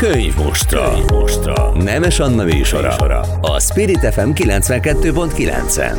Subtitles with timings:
[0.00, 0.90] Könyv mostra.
[0.90, 1.72] Könyv mostra.
[1.74, 2.96] Nemes Anna műsora.
[3.40, 5.96] A Spirit FM 92.9-en.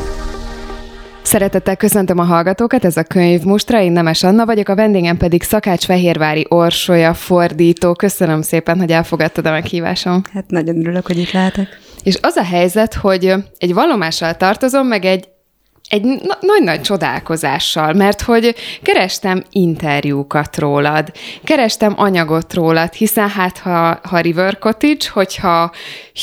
[1.21, 5.43] Szeretettel köszöntöm a hallgatókat, ez a könyv Mustra, én Nemes Anna vagyok, a vendégem pedig
[5.43, 7.93] Szakács Fehérvári Orsolya fordító.
[7.93, 10.21] Köszönöm szépen, hogy elfogadtad a meghívásom.
[10.33, 11.67] Hát nagyon örülök, hogy itt lehetek.
[12.03, 15.27] És az a helyzet, hogy egy vallomással tartozom, meg egy
[15.91, 16.03] egy
[16.39, 21.11] nagy-nagy csodálkozással, mert hogy kerestem interjúkat rólad,
[21.43, 25.71] kerestem anyagot rólad, hiszen hát ha, ha River Cottage, hogyha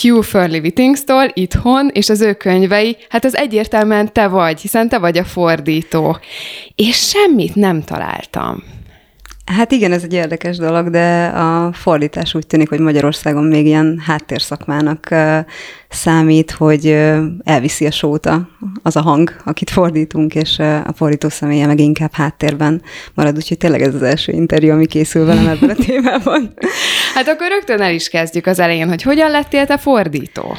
[0.00, 4.98] Hugh Fernley Whittingstól itthon, és az ő könyvei, hát az egyértelműen te vagy, hiszen te
[4.98, 6.18] vagy a fordító.
[6.74, 8.77] És semmit nem találtam.
[9.56, 14.02] Hát igen, ez egy érdekes dolog, de a fordítás úgy tűnik, hogy Magyarországon még ilyen
[14.06, 15.14] háttérszakmának
[15.88, 16.86] számít, hogy
[17.44, 18.48] elviszi a sóta
[18.82, 22.82] az a hang, akit fordítunk, és a fordító személye meg inkább háttérben
[23.14, 26.54] marad, úgyhogy tényleg ez az első interjú, ami készül velem ebben a témában.
[27.14, 30.56] Hát akkor rögtön el is kezdjük az elején, hogy hogyan lettél te fordító?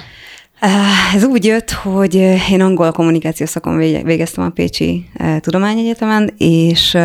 [1.15, 2.15] Ez úgy jött, hogy
[2.51, 5.05] én angol kommunikáció szakon végeztem a Pécsi
[5.39, 6.97] Tudományegyetemen, és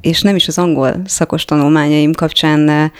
[0.00, 2.92] és nem is az angol szakos tanulmányaim kapcsán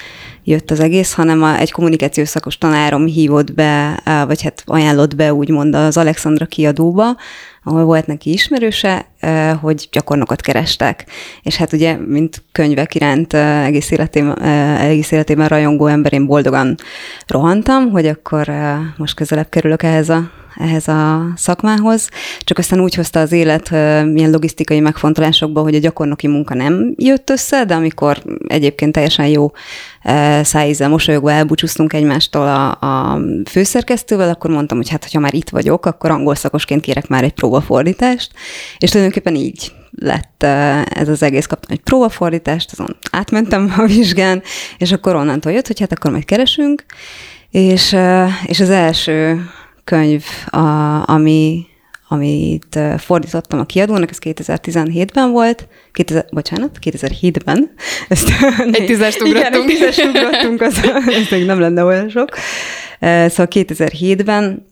[0.50, 5.34] jött az egész, hanem a, egy kommunikációs szakos tanárom hívott be, vagy hát ajánlott be
[5.34, 7.16] úgymond az Alexandra kiadóba,
[7.64, 9.06] ahol volt neki ismerőse,
[9.60, 11.04] hogy gyakornokot kerestek.
[11.42, 13.34] És hát ugye, mint könyvek iránt
[13.64, 14.34] egész, életém,
[14.78, 16.74] egész életében rajongó ember, én boldogan
[17.26, 18.52] rohantam, hogy akkor
[18.96, 23.70] most közelebb kerülök ehhez a ehhez a szakmához, csak aztán úgy hozta az élet
[24.04, 29.50] milyen logisztikai megfontolásokba, hogy a gyakornoki munka nem jött össze, de amikor egyébként teljesen jó
[30.42, 33.20] szájízzel mosolyogva elbúcsúztunk egymástól a, a
[33.50, 37.32] főszerkesztővel, akkor mondtam, hogy hát, ha már itt vagyok, akkor angol szakosként kérek már egy
[37.32, 38.30] próbafordítást,
[38.78, 40.42] és tulajdonképpen így lett
[40.94, 44.42] ez az egész, kaptam egy próbafordítást, azon átmentem a vizsgán,
[44.78, 46.84] és akkor onnantól jött, hogy hát akkor majd keresünk,
[47.50, 47.96] és,
[48.46, 49.44] és az első
[49.84, 50.58] könyv, a,
[51.10, 51.66] ami,
[52.12, 57.70] amit fordítottam a kiadónak, ez 2017-ben volt, 2000, bocsánat, 2007-ben.
[58.08, 58.30] Ezt,
[58.72, 59.70] egy tízest ugrottunk.
[59.70, 60.80] Igen, egy tízest ugrottunk, az,
[61.22, 62.28] ez még nem lenne olyan sok.
[63.00, 64.66] Szóval 2007-ben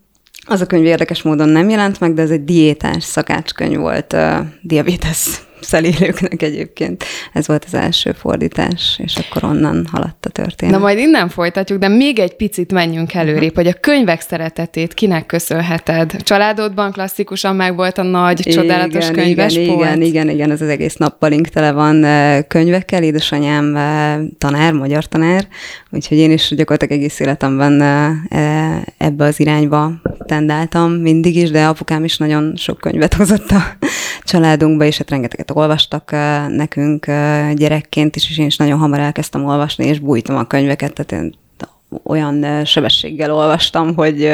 [0.45, 4.37] az a könyv érdekes módon nem jelent meg, de ez egy diétás szakácskönyv volt, uh,
[4.61, 7.03] diabetes szelélőknek egyébként.
[7.33, 10.73] Ez volt az első fordítás, és akkor onnan haladt a történet.
[10.73, 15.25] Na majd innen folytatjuk, de még egy picit menjünk előrébb, hogy a könyvek szeretetét kinek
[15.25, 16.23] köszönheted?
[16.23, 20.69] Családodban klasszikusan meg volt a nagy, igen, csodálatos könyves igen, igen, igen, igen, ez az
[20.69, 22.05] egész nappalink tele van
[22.47, 23.73] könyvekkel, édesanyám
[24.37, 25.47] tanár, magyar tanár,
[25.89, 29.91] úgyhogy én is gyakorlatilag egész életemben e, ebbe az irányba
[30.25, 33.77] tendáltam mindig is, de apukám is nagyon sok könyvet hozott a
[34.23, 36.11] családunkba, és hát rengeteget olvastak
[36.47, 37.05] nekünk
[37.53, 41.33] gyerekként is, és én is nagyon hamar elkezdtem olvasni, és bújtam a könyveket, tehát én
[42.03, 44.31] olyan sebességgel olvastam, hogy,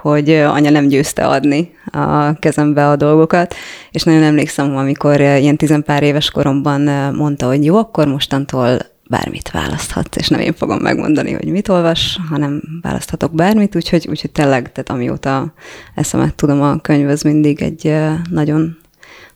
[0.00, 3.54] hogy anya nem győzte adni a kezembe a dolgokat,
[3.90, 6.80] és nagyon emlékszem, amikor ilyen tizenpár éves koromban
[7.14, 8.78] mondta, hogy jó, akkor mostantól
[9.08, 14.30] bármit választhat, és nem én fogom megmondani, hogy mit olvas, hanem választhatok bármit, úgyhogy, úgyhogy
[14.30, 15.52] tényleg, tehát amióta
[15.94, 17.94] eszemet tudom, a könyv az mindig egy
[18.30, 18.78] nagyon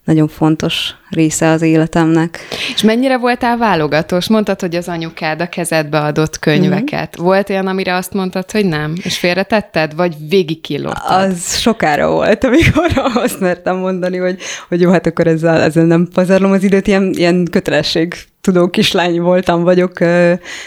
[0.04, 2.38] nagyon fontos része az életemnek.
[2.74, 4.28] És mennyire voltál válogatós?
[4.28, 7.16] Mondtad, hogy az anyukád a kezedbe adott könyveket.
[7.16, 7.26] Mm-hmm.
[7.26, 8.94] Volt olyan, amire azt mondtad, hogy nem?
[9.02, 9.94] És félretetted?
[9.94, 10.60] Vagy végig?
[11.08, 16.08] Az sokára volt, amikor azt mertem mondani, hogy, hogy jó, hát akkor ezzel, ezzel nem
[16.14, 19.92] pazarlom az időt, ilyen, ilyen kötelesség tudó kislány voltam, vagyok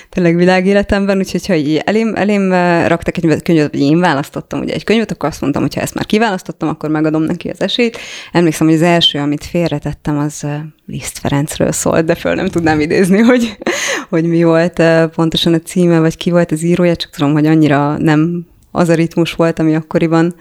[0.10, 2.52] tényleg világéletemben, úgyhogy ha elém, elém
[2.88, 5.94] raktak egy könyvet, vagy én választottam ugye egy könyvet, akkor azt mondtam, hogy ha ezt
[5.94, 7.98] már kiválasztottam, akkor megadom neki az esélyt.
[8.32, 10.48] Emlékszem, hogy az első, amit félretettem, az
[10.86, 13.58] Liszt Ferencről szólt, de föl nem tudnám idézni, hogy,
[14.10, 14.82] hogy mi volt
[15.16, 18.94] pontosan a címe, vagy ki volt az írója, csak tudom, hogy annyira nem az a
[18.94, 20.36] ritmus volt, ami akkoriban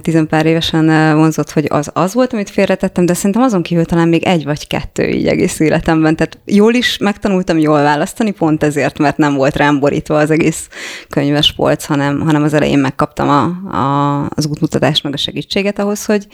[0.00, 4.22] tizenpár évesen vonzott, hogy az az volt, amit félretettem, de szerintem azon kívül talán még
[4.22, 6.16] egy vagy kettő így egész életemben.
[6.16, 10.68] Tehát jól is megtanultam jól választani, pont ezért, mert nem volt rám borítva az egész
[11.08, 13.42] könyves polc, hanem, hanem az elején megkaptam a,
[13.76, 16.26] a, az útmutatást, meg a segítséget ahhoz, hogy,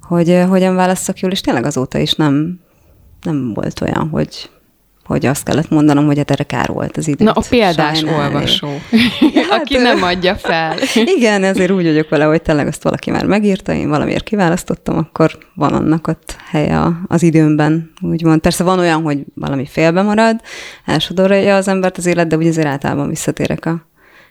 [0.00, 2.60] hogy hogyan válasszak jól, és tényleg azóta is nem,
[3.22, 4.50] nem volt olyan, hogy
[5.10, 7.24] hogy azt kellett mondanom, hogy hát erre kár volt az idő.
[7.24, 8.34] Na, a példás Sajnálni.
[8.34, 8.68] olvasó,
[9.50, 10.76] hát, aki nem adja fel.
[11.16, 15.38] Igen, ezért úgy vagyok vele, hogy tényleg azt valaki már megírta, én valamiért kiválasztottam, akkor
[15.54, 18.40] van annak ott helye az időmben, úgymond.
[18.40, 20.40] Persze van olyan, hogy valami félbe marad,
[20.84, 23.89] elsodorja az embert az élet, de úgy azért általában visszatérek a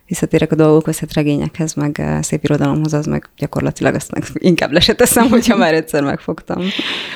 [0.10, 4.80] visszatérek a dolgokhoz, hát regényekhez, meg szép irodalomhoz, az meg gyakorlatilag azt meg inkább le
[4.80, 6.64] se teszem, hogyha már egyszer megfogtam.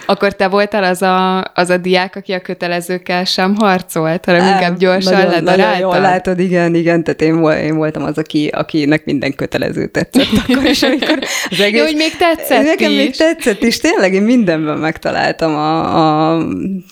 [0.05, 4.77] Akkor te voltál az a, az a diák, aki a kötelezőkkel sem harcolt, hanem inkább
[4.77, 5.65] gyorsan nagyon, ledaráltad?
[5.65, 10.27] Nagyon jól látod, igen, igen, tehát én, én voltam az, aki, akinek minden kötelező tetszett
[10.47, 11.19] akkor is, amikor
[11.49, 11.79] az egész...
[11.79, 12.97] Jó, hogy még tetszett Nekem is.
[12.97, 16.43] még tetszett is, tényleg én mindenben megtaláltam a, a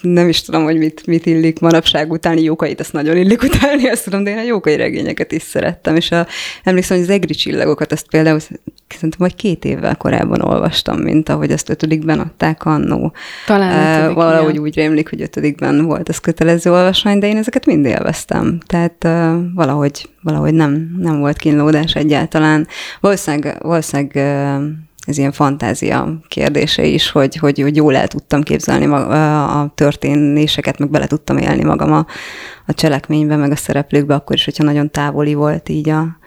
[0.01, 4.03] nem is tudom, hogy mit, mit illik manapság utáni jókait, azt nagyon illik utálni, azt
[4.03, 6.27] tudom, de én a jókai regényeket is szerettem, és a,
[6.63, 8.39] emlékszem, hogy az egri csillagokat, azt például
[8.87, 13.13] szerintem vagy két évvel korábban olvastam, mint ahogy azt ötödikben adták annó.
[13.45, 14.63] Talán ötödik, uh, Valahogy igen.
[14.63, 18.59] úgy rémlik, hogy ötödikben volt ez kötelező olvasmány, de én ezeket mind élveztem.
[18.65, 22.67] Tehát uh, valahogy, valahogy nem, nem volt kínlódás egyáltalán.
[22.99, 24.63] Valószínűleg, valószínűleg uh,
[25.11, 30.79] ez ilyen fantázia kérdése is, hogy, hogy, hogy jól el tudtam képzelni a, a történéseket,
[30.79, 32.05] meg bele tudtam élni magam a,
[32.67, 36.19] a cselekménybe, meg a szereplőkbe, akkor is, hogyha nagyon távoli volt így a,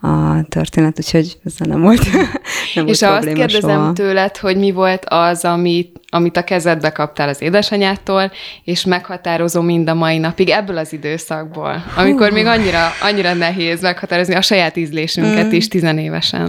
[0.00, 2.12] a történet, úgyhogy ez nem volt
[2.74, 3.92] nem És volt azt kérdezem soha.
[3.92, 8.32] tőled, hogy mi volt az, amit, amit a kezedbe kaptál az édesanyától,
[8.64, 14.34] és meghatározó mind a mai napig ebből az időszakból, amikor még annyira, annyira nehéz meghatározni
[14.34, 15.50] a saját ízlésünket mm.
[15.52, 16.48] is tizenévesen.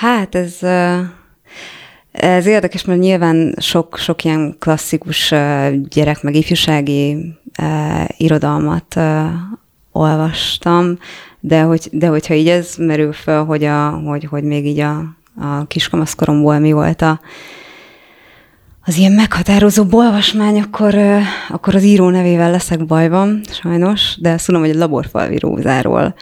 [0.00, 0.58] Hát ez...
[2.12, 5.34] Ez érdekes, mert nyilván sok, sok ilyen klasszikus
[5.88, 7.34] gyerek, meg ifjúsági
[8.16, 9.00] irodalmat
[9.92, 10.98] olvastam,
[11.40, 15.04] de, hogy, de hogyha így ez merül fel, hogy, a, hogy, hogy még így a,
[15.40, 17.20] a kiskamaszkoromból mi volt a,
[18.84, 20.94] az ilyen meghatározó olvasmány, akkor,
[21.48, 26.14] akkor az író nevével leszek bajban, sajnos, de azt tudom, hogy a laborfalvi rózáról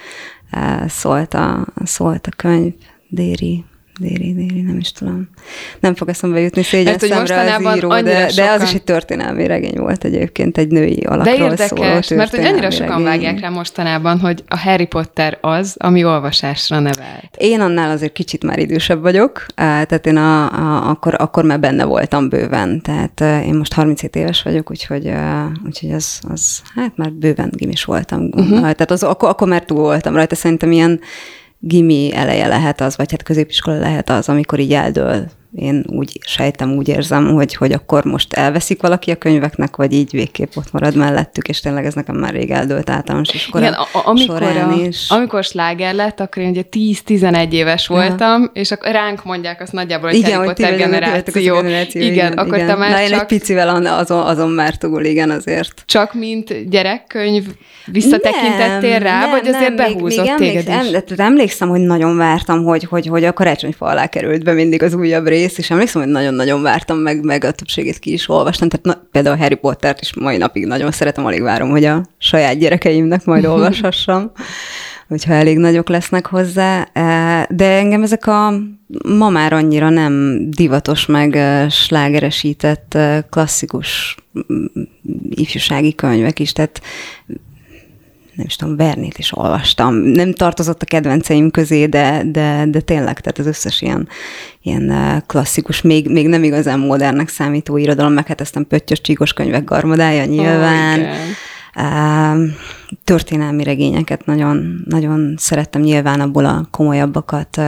[0.86, 2.72] szólt a, szólt a könyv,
[3.08, 3.64] Déri
[3.98, 5.28] déli, déli, nem is tudom.
[5.80, 9.76] Nem fog eszembe jutni szégyen szemre az író, de, de az is egy történelmi regény
[9.76, 13.04] volt egyébként, egy női alakról De érdekes, mert hogy annyira sokan regény.
[13.04, 17.36] vágják rá mostanában, hogy a Harry Potter az, ami olvasásra nevelt.
[17.36, 21.84] Én annál azért kicsit már idősebb vagyok, tehát én a, a, akkor, akkor már benne
[21.84, 25.12] voltam bőven, tehát én most 37 éves vagyok, úgyhogy,
[25.64, 28.22] úgyhogy az, az hát már bőven gimis voltam.
[28.22, 28.60] Uh-huh.
[28.60, 31.00] Tehát az, akkor, akkor már túl voltam rajta, szerintem ilyen
[31.58, 36.72] gimi eleje lehet az, vagy hát középiskola lehet az, amikor így eldől én úgy sejtem,
[36.72, 40.96] úgy érzem, hogy, hogy akkor most elveszik valaki a könyveknek, vagy így végképp ott marad
[40.96, 44.74] mellettük, és tényleg ez nekem már rég eldőlt általános iskola Igen, a, amikor, során a,
[44.74, 45.10] is.
[45.10, 50.08] amikor sláger lett, akkor én ugye 10-11 éves voltam, és akkor ránk mondják azt nagyjából,
[50.08, 51.54] hogy igen, Harry Potter generáció.
[51.54, 52.00] generáció.
[52.00, 52.66] Igen, igen, akkor igen.
[52.66, 53.20] te már Na, én csak...
[53.20, 55.82] egy picivel azon, azon már túl, igen, azért.
[55.86, 57.44] Csak mint gyerekkönyv
[57.92, 61.18] visszatekintettél nem, rá, nem, vagy azért nem, behúzott még, még téged emlékszem, is?
[61.18, 65.26] emlékszem, hogy nagyon vártam, hogy, hogy, hogy a karácsonyfa alá került be mindig az újabb
[65.26, 68.68] rész, rész, és emlékszem, hogy nagyon-nagyon vártam, meg, meg a többségét ki is olvastam.
[68.68, 72.04] Tehát na, például a Harry Pottert is mai napig nagyon szeretem, alig várom, hogy a
[72.18, 74.30] saját gyerekeimnek majd olvashassam,
[75.08, 76.88] hogyha elég nagyok lesznek hozzá.
[76.92, 78.52] E, de engem ezek a
[79.16, 84.16] ma már annyira nem divatos, meg e, slágeresített e, klasszikus
[85.30, 86.80] ifjúsági könyvek is, tehát
[88.38, 89.94] nem is tudom, Bernét is olvastam.
[89.94, 94.08] Nem tartozott a kedvenceim közé, de, de, de tényleg, tehát az összes ilyen,
[94.62, 94.92] ilyen
[95.26, 100.24] klasszikus, még, még nem igazán modernnek számító irodalom, meg hát aztán Pöttyös Csíkos könyvek garmadája
[100.24, 101.00] nyilván.
[101.00, 101.06] Oh,
[103.04, 107.60] történelmi regényeket nagyon, nagyon szerettem nyilván abból a komolyabbakat,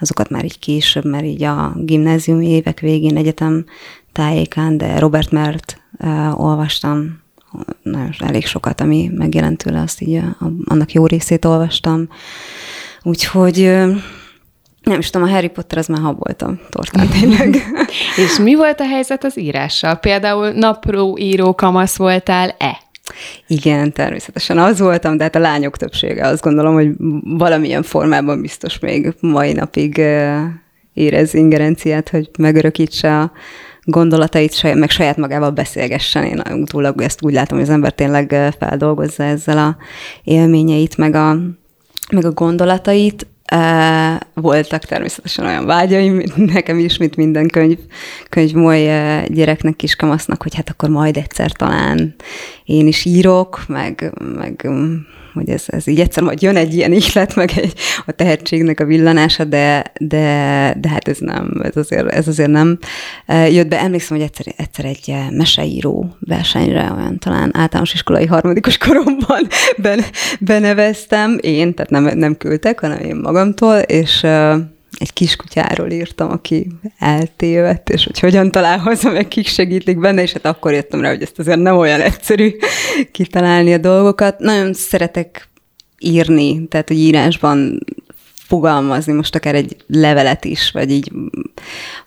[0.00, 3.64] azokat már így később, mert így a gimnáziumi évek végén egyetem
[4.12, 5.80] tájékán, de Robert Mert
[6.34, 7.22] olvastam
[7.82, 12.08] nagyon elég sokat, ami megjelent tőle, azt így a, annak jó részét olvastam.
[13.02, 13.56] Úgyhogy
[14.82, 17.56] nem is tudom, a Harry Potter az már haboltam tortán tényleg.
[18.16, 19.94] És mi volt a helyzet az írással?
[19.94, 22.82] Például napró író kamasz voltál-e?
[23.46, 26.90] Igen, természetesen az voltam, de hát a lányok többsége azt gondolom, hogy
[27.38, 30.02] valamilyen formában biztos még mai napig
[30.92, 33.32] érez ingerenciát, hogy megörökítse a,
[33.84, 36.24] gondolatait, meg saját magával beszélgessen.
[36.24, 39.76] Én utólag ezt úgy látom, hogy az ember tényleg feldolgozza ezzel a
[40.22, 41.36] élményeit, meg a,
[42.12, 43.26] meg a gondolatait.
[44.34, 47.78] Voltak természetesen olyan vágyaim, nekem is, mint minden könyv,
[48.28, 48.80] könyvmoly
[49.28, 52.14] gyereknek, kiskamasznak, hogy hát akkor majd egyszer talán
[52.64, 54.68] én is írok, meg, meg
[55.34, 57.72] hogy ez, ez így egyszer majd jön egy ilyen ihlet, meg egy,
[58.06, 62.78] a tehetségnek a villanása, de, de, de hát ez nem, ez azért, ez azért nem
[63.50, 63.80] jött be.
[63.80, 69.46] Emlékszem, hogy egyszer, egyszer egy meseíró versenyre, olyan talán általános iskolai harmadikos koromban
[69.82, 70.00] ben,
[70.40, 74.26] beneveztem, én, tehát nem, nem küldtek, hanem én magamtól, és
[74.98, 76.66] egy kiskutyáról írtam, aki
[76.98, 81.22] eltévedt, és hogy hogyan találkozom, meg kik segítik benne, és hát akkor jöttem rá, hogy
[81.22, 82.56] ezt azért nem olyan egyszerű
[83.12, 84.38] kitalálni a dolgokat.
[84.38, 85.48] Nagyon szeretek
[85.98, 87.84] írni, tehát hogy írásban
[88.46, 91.12] fogalmazni, most akár egy levelet is, vagy így,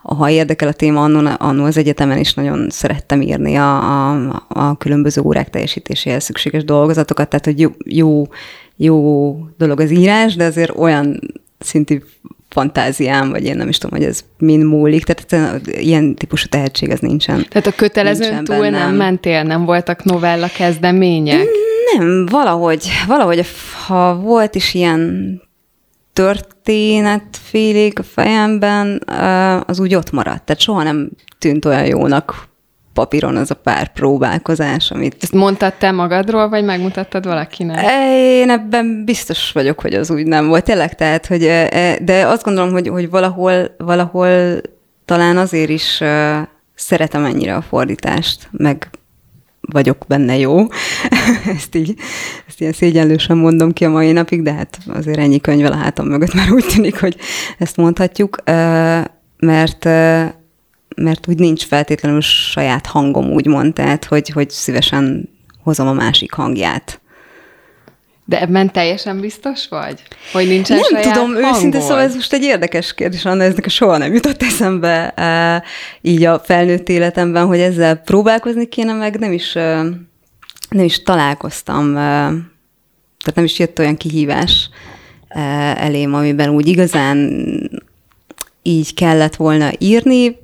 [0.02, 3.78] ha érdekel a téma, annó, annó az egyetemen is nagyon szerettem írni a,
[4.12, 8.28] a, a különböző órák teljesítéséhez szükséges dolgozatokat, tehát hogy jó, jó,
[8.76, 11.20] jó dolog az írás, de azért olyan
[11.60, 12.02] szintű
[12.50, 17.00] fantáziám, vagy én nem is tudom, hogy ez mind múlik, tehát ilyen típusú tehetség az
[17.00, 17.46] nincsen.
[17.50, 18.72] Tehát a kötelezőn túl bennem.
[18.72, 21.48] nem mentél, nem voltak novella kezdemények?
[21.96, 23.46] Nem, valahogy, valahogy
[23.88, 25.42] ha volt is ilyen
[26.14, 29.04] történet félig a fejemben,
[29.66, 30.46] az úgy ott maradt.
[30.46, 32.48] Tehát soha nem tűnt olyan jónak
[32.98, 35.16] papíron az a pár próbálkozás, amit...
[35.22, 37.86] Ezt mondtad te magadról, vagy megmutattad valakinek?
[38.12, 40.64] Én ebben biztos vagyok, hogy az úgy nem volt.
[40.64, 41.40] Tényleg, tehát, hogy,
[42.02, 44.62] de azt gondolom, hogy, hogy valahol, valahol
[45.06, 46.02] talán azért is
[46.76, 48.90] szeretem ennyire a fordítást, meg
[49.62, 50.68] vagyok benne jó.
[51.58, 51.96] ezt így,
[52.48, 56.08] ezt ilyen szégyenlősen mondom ki a mai napig, de hát azért ennyi könyvvel a hátam
[56.08, 57.16] mögött már úgy tűnik, hogy
[57.58, 58.38] ezt mondhatjuk,
[59.40, 59.86] mert
[61.02, 65.30] mert úgy nincs feltétlenül saját hangom, úgymond, tehát hogy, hogy szívesen
[65.64, 67.02] hozom a másik hangját.
[68.26, 70.02] De ebben teljesen biztos vagy?
[70.32, 71.56] Hogy nincsen Nem saját tudom, hangod?
[71.56, 75.64] őszintén szóval ez most egy érdekes kérdés, Anna, ez nekem soha nem jutott eszembe e,
[76.02, 79.82] így a felnőtt életemben, hogy ezzel próbálkozni kéne, meg nem is, e,
[80.70, 82.00] nem is találkoztam, e,
[83.20, 84.70] tehát nem is jött olyan kihívás
[85.28, 85.40] e,
[85.78, 87.18] elém, amiben úgy igazán
[88.62, 90.38] így kellett volna írni,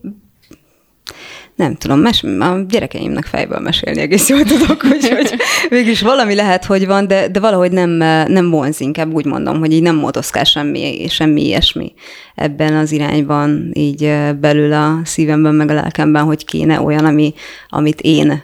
[1.56, 5.36] nem tudom, mes- a gyerekeimnek fejből mesélni egész jól tudok, úgyhogy
[5.70, 7.90] végülis valami lehet, hogy van, de, de valahogy nem,
[8.30, 11.94] nem vonz, inkább úgy mondom, hogy így nem motoszkál semmi, semmi ilyesmi
[12.36, 17.34] ebben az irányban, így belül a szívemben, meg a lelkemben, hogy kéne olyan, ami,
[17.70, 18.44] amit én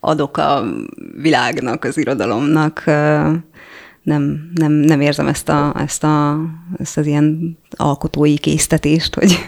[0.00, 0.64] adok a
[1.22, 2.84] világnak, az irodalomnak.
[4.04, 6.40] Nem, nem, nem érzem ezt, a, ezt, a,
[6.78, 9.38] ezt az ilyen alkotói késztetést, hogy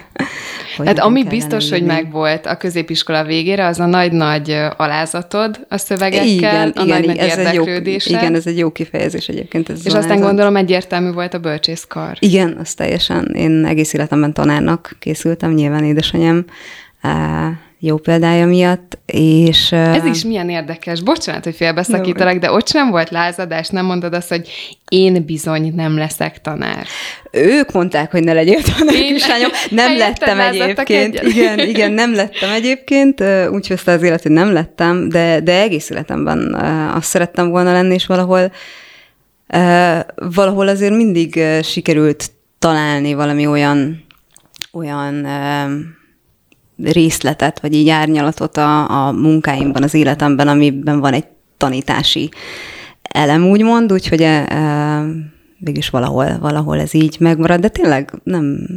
[0.85, 6.69] Hát ami biztos, hogy megvolt a középiskola végére, az a nagy-nagy alázatod a szövegekkel, igen,
[6.75, 8.11] a igen, nagy-nagy ez érdeklődése.
[8.11, 9.69] Jó, igen, ez egy jó kifejezés egyébként.
[9.69, 10.25] Ez És aztán alázat.
[10.25, 12.17] gondolom egyértelmű volt a bölcsészkar.
[12.19, 13.25] Igen, az teljesen.
[13.25, 16.45] Én egész életemben tanárnak készültem, nyilván édesanyám
[17.79, 19.71] jó példája miatt, és...
[19.71, 21.01] Ez is milyen érdekes.
[21.01, 24.49] Bocsánat, hogy félbeszakítalak, de ott sem volt lázadás, nem mondod azt, hogy
[24.89, 26.85] én bizony nem leszek tanár.
[27.31, 29.49] Ők mondták, hogy ne legyél tanár, én kislányom.
[29.69, 31.21] Nem lettem egyébként.
[31.21, 33.23] Igen, igen, nem lettem egyébként.
[33.51, 36.53] Úgy hozta az élet, hogy nem lettem, de, de egész életemben
[36.95, 38.51] azt szerettem volna lenni, és valahol
[40.15, 44.05] valahol azért mindig sikerült találni valami olyan
[44.71, 45.25] olyan
[46.83, 51.25] részletet, vagy így árnyalatot a, a munkáimban, az életemben, amiben van egy
[51.57, 52.29] tanítási
[53.01, 55.03] elem, úgymond, úgyhogy e, e,
[55.59, 58.67] mégis valahol, valahol ez így megmarad, de tényleg nem,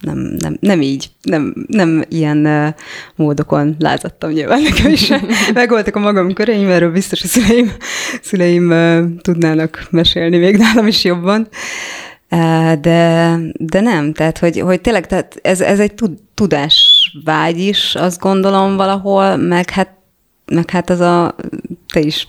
[0.00, 2.74] nem, nem, nem így, nem, nem ilyen uh,
[3.16, 5.12] módokon lázadtam nyilván nekem is.
[5.54, 7.72] Megvoltak a magam köreim, erről biztos a szüleim,
[8.22, 11.48] szüleim uh, tudnának mesélni még nálam is jobban.
[12.80, 15.94] De, de nem, tehát hogy, hogy tényleg tehát ez, ez egy
[16.40, 19.90] tudásvágy is, azt gondolom valahol, meg hát,
[20.52, 21.34] meg hát az a,
[21.92, 22.28] te is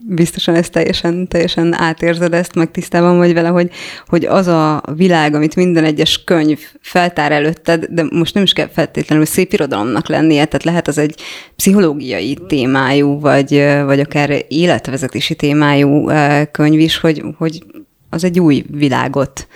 [0.00, 3.70] biztosan ezt teljesen, teljesen átérzed ezt, meg tisztában vagy vele, hogy,
[4.06, 8.68] hogy az a világ, amit minden egyes könyv feltár előtted, de most nem is kell
[8.68, 11.20] feltétlenül szép irodalomnak lennie, tehát lehet az egy
[11.56, 16.10] pszichológiai témájú, vagy, vagy akár életvezetési témájú
[16.50, 17.64] könyv is, hogy, hogy
[18.10, 19.46] az egy új világot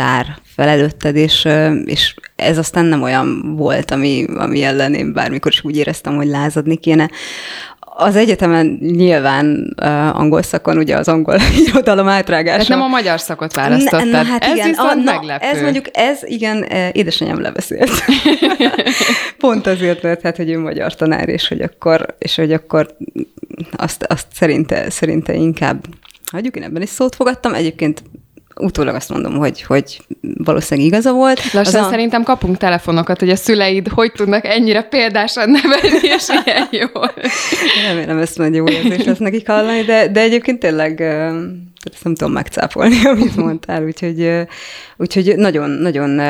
[0.00, 1.48] tár fel előtted, és,
[1.84, 6.26] és ez aztán nem olyan volt, ami, ami ellen én bármikor is úgy éreztem, hogy
[6.26, 7.10] lázadni kéne.
[7.78, 12.56] Az egyetemen nyilván uh, angol szakon, ugye az angol irodalom átrágása.
[12.56, 14.08] Tehát nem a magyar szakot választottad.
[14.08, 15.46] Na, na, hát ez igen, viszont a, na, meglepő.
[15.46, 17.90] Ez mondjuk, ez igen, édesanyám lebeszélt.
[19.38, 22.96] Pont azért lett, hát, hogy ő magyar tanár, és hogy akkor, és hogy akkor
[23.76, 25.84] azt, azt szerinte, szerinte inkább
[26.30, 27.54] hagyjuk, én ebben is szót fogadtam.
[27.54, 28.02] Egyébként
[28.60, 31.52] utólag azt mondom, hogy, hogy valószínűleg igaza volt.
[31.52, 31.88] Lassan a...
[31.88, 37.12] szerintem kapunk telefonokat, hogy a szüleid hogy tudnak ennyire példásan nevelni, és ilyen jól.
[37.86, 41.00] Remélem, ezt majd jó érzés lesz nekik hallani, de, de egyébként tényleg
[41.92, 44.30] ezt nem tudom megcáfolni, amit mondtál, úgyhogy,
[44.96, 46.20] úgyhogy nagyon, nagyon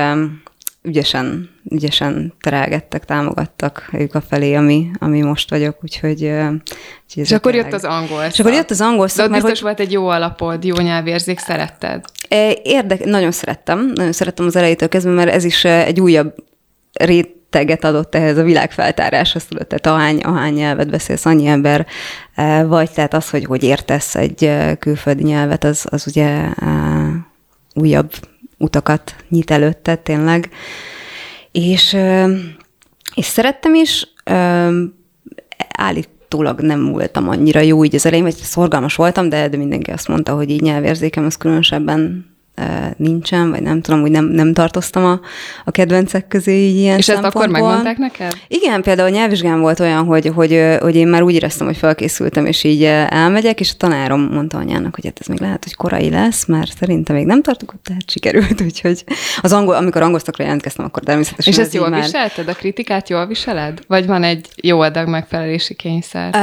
[0.83, 6.23] ügyesen, ügyesen terelgettek, támogattak ők a felé, ami, ami most vagyok, úgyhogy...
[6.23, 9.61] úgyhogy és akkor jött az angol És akkor jött az angol szak, De biztos hogy...
[9.63, 12.05] volt egy jó alapod, jó nyelvérzék, szeretted?
[12.63, 16.35] Érdek, nagyon szerettem, nagyon szerettem az elejétől kezdve, mert ez is egy újabb
[16.93, 21.87] rét, teget adott ehhez a világfeltáráshoz, tudod, tehát ahány, ahány nyelvet beszélsz, annyi ember
[22.67, 26.49] vagy, tehát az, hogy hogy értesz egy külföldi nyelvet, az, az ugye
[27.75, 28.13] újabb
[28.61, 30.49] utakat nyit előtte tényleg.
[31.53, 31.97] És,
[33.15, 34.07] és szerettem is,
[35.69, 40.09] állítólag nem voltam annyira jó így az elején, vagy szorgalmas voltam, de, de mindenki azt
[40.09, 42.30] mondta, hogy így nyelvérzékem az különösebben
[42.97, 45.21] nincsen, vagy nem tudom, hogy nem, nem tartoztam a,
[45.65, 48.33] a kedvencek közé így ilyen És ezt akkor megmondták neked?
[48.49, 52.47] Igen, például a nyelvvizsgám volt olyan, hogy, hogy, hogy én már úgy éreztem, hogy felkészültem,
[52.47, 56.11] és így elmegyek, és a tanárom mondta anyának, hogy hát ez még lehet, hogy korai
[56.11, 59.05] lesz, mert szerintem még nem tartok, tehát sikerült, úgyhogy
[59.41, 61.53] az angol, amikor angolszakra jelentkeztem, akkor természetesen.
[61.53, 62.03] És ezt jól már...
[62.03, 62.49] viselted?
[62.49, 63.81] A kritikát jól viseled?
[63.87, 66.29] Vagy van egy jó adag megfelelési kényszer?
[66.29, 66.41] Uh,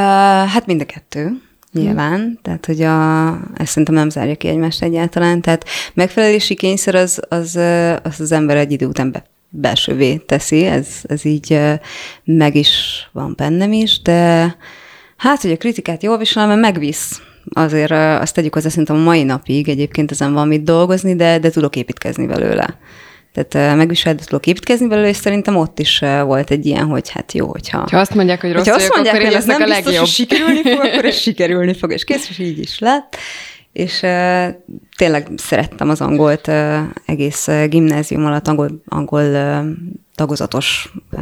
[0.49, 2.33] hát mind a kettő nyilván, mm.
[2.41, 7.55] tehát hogy a, ezt szerintem nem zárja ki egymást egyáltalán, tehát megfelelési kényszer az az,
[8.03, 11.59] az, az ember egy idő után be, belsővé teszi, ez, ez így
[12.23, 12.69] meg is
[13.11, 14.55] van bennem is, de
[15.17, 17.21] hát, hogy a kritikát jól viselem, mert megvisz.
[17.49, 21.49] Azért azt tegyük hozzá szerintem a mai napig, egyébként ezen van mit dolgozni, de, de
[21.49, 22.77] tudok építkezni belőle.
[23.43, 27.47] Tehát megviselhető tudok építkezni belőle, és szerintem ott is volt egy ilyen, hogy hát jó,
[27.47, 27.85] hogyha...
[27.91, 29.85] Ha azt mondják, hogy rossz vagyok, azt mondják, akkor ez nem a legjobb.
[29.85, 33.17] Biztos, hogy sikerülni fog, akkor ez sikerülni fog, és kész, és így is lett.
[33.73, 34.47] És uh,
[34.95, 39.65] tényleg szerettem az angolt uh, egész uh, gimnázium alatt, angol, angol uh,
[40.15, 41.21] tagozatos uh,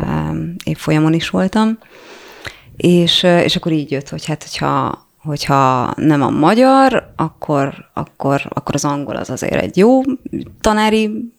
[0.64, 1.78] évfolyamon is voltam.
[2.78, 8.42] És, uh, és akkor így jött, hogy hát, hogyha hogyha nem a magyar, akkor, akkor,
[8.50, 10.02] akkor az angol az azért egy jó
[10.62, 11.34] tanári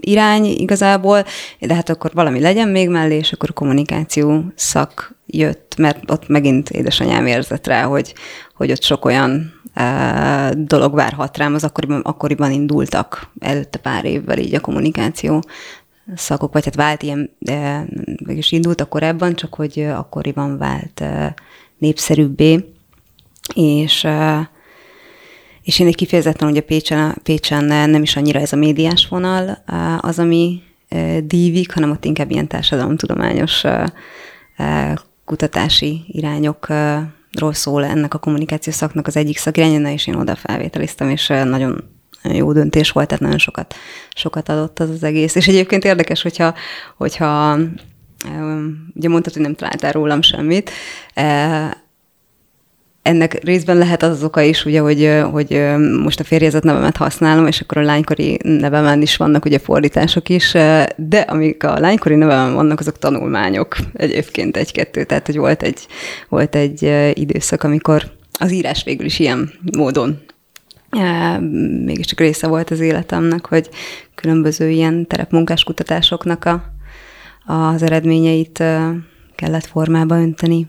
[0.00, 1.24] irány igazából,
[1.60, 6.70] de hát akkor valami legyen még mellé, és akkor kommunikáció szak jött, mert ott megint
[6.70, 8.14] édesanyám érzett rá, hogy,
[8.54, 14.38] hogy ott sok olyan uh, dolog várhat rám, az akkoriban, akkoriban indultak előtte pár évvel
[14.38, 15.42] így a kommunikáció
[16.14, 17.80] szakok, vagy hát vált ilyen, uh,
[18.24, 21.26] mégis indultak korábban, csak hogy akkoriban vált uh,
[21.78, 22.72] népszerűbbé,
[23.54, 24.40] és uh,
[25.66, 29.62] és én egy kifejezetten ugye Pécsen, Pécsen nem is annyira ez a médiás vonal
[30.00, 30.62] az, ami
[31.24, 33.62] dívik, hanem ott inkább ilyen társadalomtudományos
[35.24, 41.26] kutatási irányokról szól ennek a kommunikációs szaknak az egyik szakiránya, és én oda felvételiztem, és
[41.26, 41.84] nagyon
[42.22, 43.74] jó döntés volt, tehát nagyon sokat,
[44.14, 45.34] sokat adott az az egész.
[45.34, 46.54] És egyébként érdekes, hogyha,
[46.96, 47.58] hogyha
[48.94, 50.70] ugye mondtad, hogy nem találtál rólam semmit,
[53.06, 55.62] ennek részben lehet az az oka is, ugye, hogy, hogy
[56.02, 60.52] most a férjezet nevemet használom, és akkor a lánykori nevemen is vannak ugye fordítások is,
[60.96, 65.04] de amik a lánykori nevemen vannak, azok tanulmányok egyébként egy-kettő.
[65.04, 65.86] Tehát, hogy volt egy,
[66.28, 68.02] volt egy időszak, amikor
[68.38, 70.18] az írás végül is ilyen módon
[71.84, 73.68] mégiscsak része volt az életemnek, hogy
[74.14, 76.62] különböző ilyen terepmunkás kutatásoknak a,
[77.52, 78.62] az eredményeit
[79.34, 80.66] kellett formába önteni.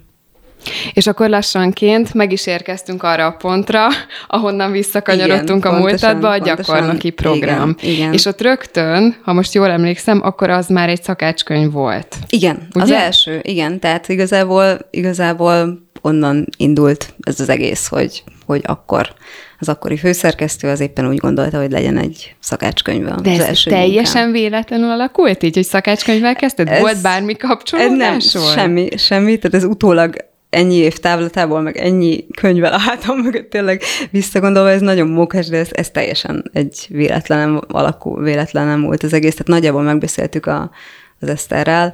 [0.93, 3.87] És akkor lassanként meg is érkeztünk arra a pontra,
[4.27, 7.75] ahonnan visszakanyarodtunk igen, a múltadba, a gyakornoki program.
[7.81, 8.13] Igen, igen.
[8.13, 12.15] És ott rögtön, ha most jól emlékszem, akkor az már egy szakácskönyv volt.
[12.29, 12.83] Igen, Ugye?
[12.83, 13.79] az első, igen.
[13.79, 19.13] Tehát igazából, igazából onnan indult ez az egész, hogy, hogy akkor
[19.59, 23.15] az akkori főszerkesztő az éppen úgy gondolta, hogy legyen egy szakácskönyve.
[23.21, 24.41] De ez első teljesen munkám.
[24.41, 26.67] véletlenül alakult így, hogy szakácskönyvvel kezdted?
[26.67, 27.97] Ez, Volt bármi kapcsolódás?
[28.33, 29.37] Nem, semmi, semmi.
[29.37, 30.15] Tehát ez utólag
[30.49, 33.81] ennyi év távlatából, meg ennyi könyvvel a hátam mögött tényleg
[34.11, 39.31] visszagondolva, ez nagyon mókás, de ez, ez teljesen egy véletlenem alakú, véletlenem volt az egész.
[39.31, 40.71] Tehát nagyjából megbeszéltük a,
[41.19, 41.93] az Eszterrel.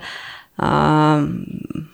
[0.55, 0.65] A,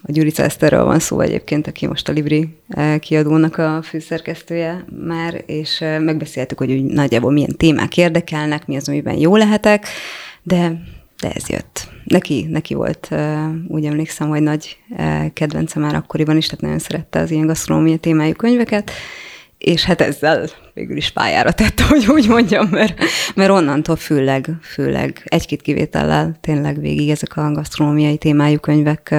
[0.02, 5.44] a Gyurica Eszterről van szó egyébként, aki most a Libri eh, kiadónak a főszerkesztője már,
[5.46, 9.88] és eh, megbeszéltük, hogy úgy nagyjából milyen témák érdekelnek, mi az, amiben jó lehetek,
[10.44, 10.82] de
[11.20, 11.88] de ez jött.
[12.04, 13.16] Neki, neki volt,
[13.68, 14.78] úgy emlékszem, hogy nagy
[15.34, 18.92] kedvence már akkoriban is, tehát nagyon szerette az ilyen gasztronómia témájú könyveket,
[19.58, 23.04] és hát ezzel végül is pályára tette, hogy úgy mondjam, mert,
[23.36, 29.16] mert onnantól főleg, főleg egy-két kivétellel tényleg végig ezek a gasztronómiai témájú könyvek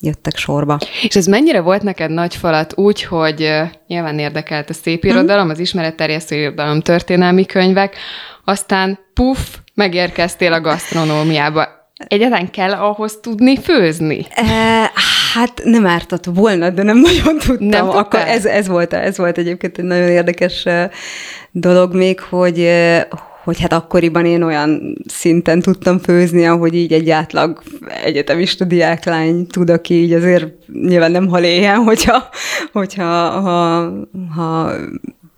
[0.00, 0.78] jöttek sorba.
[1.02, 3.50] És ez mennyire volt neked nagy falat úgy, hogy
[3.86, 7.96] nyilván érdekelt a szép irodalom, az ismeretterjesztő irodalom, történelmi könyvek,
[8.44, 9.38] aztán puff,
[9.74, 11.68] megérkeztél a gasztronómiába.
[12.06, 14.26] Egyáltalán kell ahhoz tudni főzni?
[14.30, 14.44] E,
[15.34, 17.68] hát nem ártott volna, de nem nagyon tudtam.
[17.68, 20.64] Nem Akkor ez, ez, volt, ez volt egyébként egy nagyon érdekes
[21.50, 22.58] dolog még, hogy,
[23.48, 27.62] hogy hát akkoriban én olyan szinten tudtam főzni, ahogy így egy átlag
[28.04, 30.46] egyetemista diáklány tud, aki így azért
[30.82, 32.28] nyilván nem hal éhen, hogyha,
[32.72, 33.04] hogyha
[33.40, 33.90] ha,
[34.34, 34.72] ha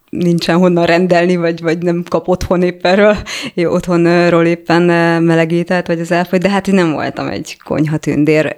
[0.08, 3.16] nincsen honnan rendelni, vagy, vagy nem kap otthon éppenről,
[3.56, 4.82] otthonról éppen
[5.22, 8.54] melegített, vagy az elfogy, de hát én nem voltam egy konyha tündér.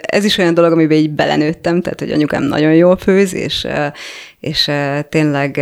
[0.00, 3.66] Ez is olyan dolog, amiben így belenőttem, tehát hogy anyukám nagyon jól főz, és,
[4.40, 4.70] és
[5.08, 5.60] tényleg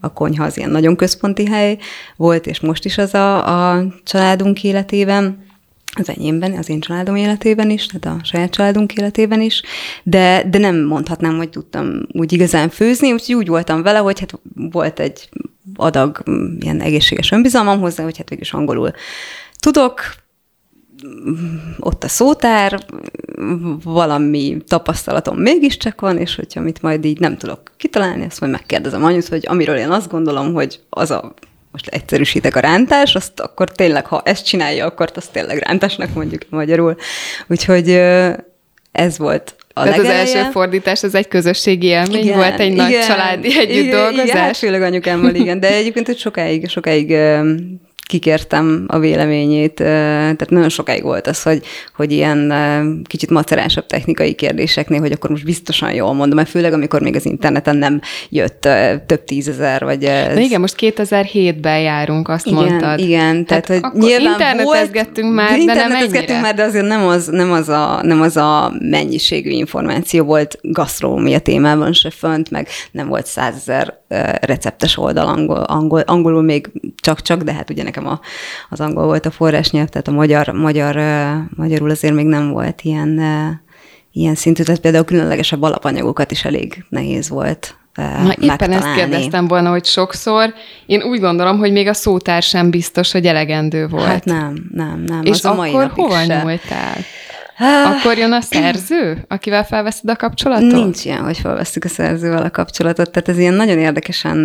[0.00, 1.78] a konyha az ilyen nagyon központi hely
[2.16, 5.48] volt, és most is az a, a családunk életében
[5.94, 9.62] az enyémben, az én családom életében is, tehát a saját családunk életében is,
[10.02, 14.40] de, de nem mondhatnám, hogy tudtam úgy igazán főzni, úgyhogy úgy voltam vele, hogy hát
[14.54, 15.28] volt egy
[15.74, 16.22] adag
[16.60, 18.90] ilyen egészséges önbizalmam hozzá, hogy hát végülis angolul
[19.58, 20.00] tudok,
[21.78, 22.84] ott a szótár,
[23.84, 29.04] valami tapasztalatom mégiscsak van, és hogyha mit majd így nem tudok kitalálni, azt majd megkérdezem
[29.04, 31.34] anyut, hogy amiről én azt gondolom, hogy az a
[31.72, 36.42] most egyszerűsítek a rántás, azt akkor tényleg, ha ezt csinálja, akkor azt tényleg rántásnak mondjuk
[36.48, 36.96] magyarul.
[37.46, 37.88] Úgyhogy
[38.92, 40.22] ez volt a Tehát legeleje.
[40.22, 44.00] az első fordítás az egy közösségi élmény igen, volt, egy igen, nagy családi együtt igen,
[44.00, 44.24] dolgozás?
[44.24, 47.16] Igen, hát főleg anyukámmal, igen, de egyébként hogy sokáig, sokáig
[48.10, 51.62] kikértem a véleményét, tehát nagyon sokáig volt az, hogy,
[51.96, 52.52] hogy ilyen
[53.06, 57.26] kicsit macerásabb technikai kérdéseknél, hogy akkor most biztosan jól mondom, mert főleg amikor még az
[57.26, 58.68] interneten nem jött
[59.06, 60.04] több tízezer, vagy...
[60.04, 60.34] Ez...
[60.34, 62.98] Na igen, most 2007-ben járunk, azt igen, mondtad.
[62.98, 66.40] Igen, tehát, tehát hogy nyilván internetezgettünk volt, már, de nem ennyire.
[66.40, 71.38] már, de azért nem az, nem, az a, nem az a mennyiségű információ volt gasztronómia
[71.38, 73.99] témában se fönt, meg nem volt százezer
[74.40, 78.20] receptes oldal angol, angol, angolul még csak-csak, de hát ugye nekem a,
[78.68, 81.00] az angol volt a forrásnyelv, tehát a magyar, magyar,
[81.56, 83.20] magyarul azért még nem volt ilyen,
[84.12, 89.70] ilyen szintű, tehát például különlegesebb alapanyagokat is elég nehéz volt Na, éppen ezt kérdeztem volna,
[89.70, 90.54] hogy sokszor
[90.86, 94.04] én úgy gondolom, hogy még a szótár sem biztos, hogy elegendő volt.
[94.04, 95.20] Hát nem, nem, nem.
[95.22, 96.42] És az akkor a mai hova se.
[96.42, 96.96] nyúltál?
[97.84, 100.72] Akkor jön a szerző, akivel felveszed a kapcsolatot?
[100.72, 103.10] Nincs ilyen, hogy felveszünk a szerzővel a kapcsolatot.
[103.10, 104.42] Tehát ez ilyen nagyon érdekesen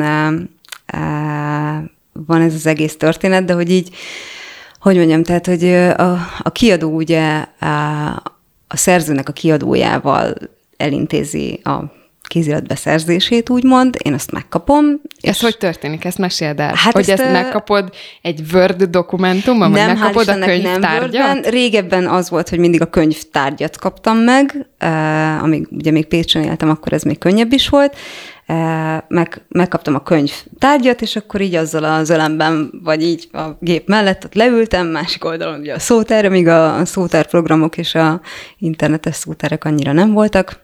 [2.25, 3.95] van ez az egész történet, de hogy így,
[4.79, 7.65] hogy mondjam, tehát, hogy a, a kiadó ugye a,
[8.67, 10.33] a szerzőnek a kiadójával
[10.77, 11.79] elintézi a
[12.27, 14.85] kézirat beszerzését, úgymond, én azt megkapom.
[15.21, 16.05] Ez hogy történik?
[16.05, 16.73] Ezt meséld el.
[16.75, 17.89] Hát hogy ezt, ezt megkapod
[18.21, 21.47] egy Word dokumentumban, vagy megkapod a könyvtárgyat?
[21.47, 24.67] Régebben az volt, hogy mindig a könyvtárgyat kaptam meg,
[25.41, 27.95] amíg ugye még Pécsen éltem, akkor ez még könnyebb is volt,
[29.07, 33.87] meg, megkaptam a könyv tárgyat, és akkor így azzal az ölemben, vagy így a gép
[33.87, 38.21] mellett ott leültem, másik oldalon ugye a szótár, amíg a szótárprogramok és a
[38.59, 40.63] internetes szótárok annyira nem voltak,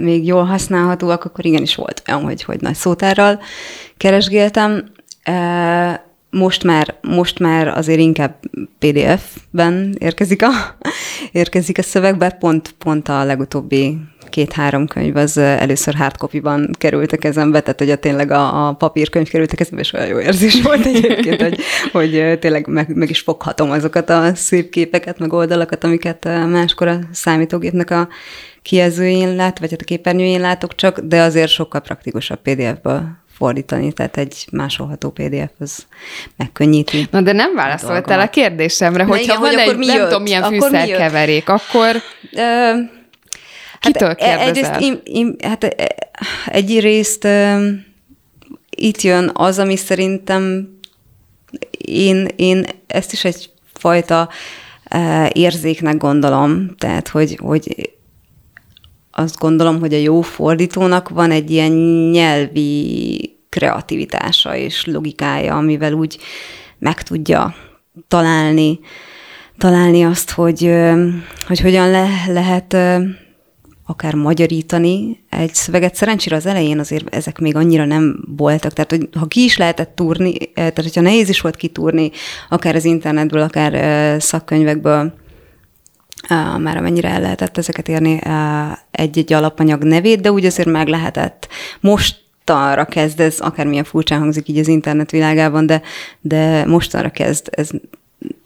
[0.00, 3.40] még jól használhatóak, akkor igenis volt olyan, hogy, hogy nagy szótárral
[3.96, 4.84] keresgéltem.
[6.30, 8.34] Most már, most már azért inkább
[8.78, 10.50] PDF-ben érkezik a,
[11.32, 13.98] érkezik a szöveg, bár pont, pont a legutóbbi
[14.32, 19.28] két-három könyv az először hardcopy-ban került a kezembe, tehát hogy a tényleg a, a papírkönyv
[19.28, 21.60] került a kezembe, és olyan jó érzés volt egyébként, hogy,
[21.92, 26.98] hogy tényleg meg, meg is foghatom azokat a szép képeket, meg oldalakat, amiket máskor a
[27.10, 28.08] számítógépnek a
[28.62, 34.16] kijelzőjén lát, vagy hát a képernyőjén látok csak, de azért sokkal praktikusabb PDF-ből fordítani, tehát
[34.16, 35.86] egy másolható PDF az
[36.36, 37.06] megkönnyíti.
[37.10, 40.42] Na de nem válaszoltál a, a kérdésemre, hogyha igen, van hogy egy, nem tudom, milyen
[40.42, 41.96] fűszerkeverék, akkor...
[42.32, 43.00] Uh,
[43.80, 44.48] Kitől hát kérdezel?
[44.48, 45.96] Egyrészt, im, im, hát e-
[46.46, 47.62] egyrészt uh,
[48.70, 50.68] itt jön az, ami szerintem
[51.78, 54.28] én, én ezt is egyfajta
[54.94, 57.92] uh, érzéknek gondolom, tehát hogy, hogy
[59.12, 61.72] azt gondolom, hogy a jó fordítónak van egy ilyen
[62.10, 66.18] nyelvi kreativitása és logikája, amivel úgy
[66.78, 67.54] meg tudja
[68.08, 68.80] találni,
[69.58, 70.72] találni azt, hogy,
[71.46, 72.76] hogy hogyan le, lehet
[73.86, 75.94] akár magyarítani egy szöveget.
[75.94, 79.94] Szerencsére az elején azért ezek még annyira nem voltak, tehát hogy ha ki is lehetett
[79.94, 82.10] túrni, tehát hogyha nehéz is volt kitúrni,
[82.48, 85.14] akár az internetből, akár szakkönyvekből,
[86.58, 88.20] már amennyire el lehetett ezeket érni
[88.90, 91.48] egy-egy alapanyag nevét, de úgy azért meg lehetett.
[91.80, 95.82] Most mostanra kezd ez, akármilyen furcsán hangzik így az internet világában, de,
[96.20, 97.70] de mostanra kezd ez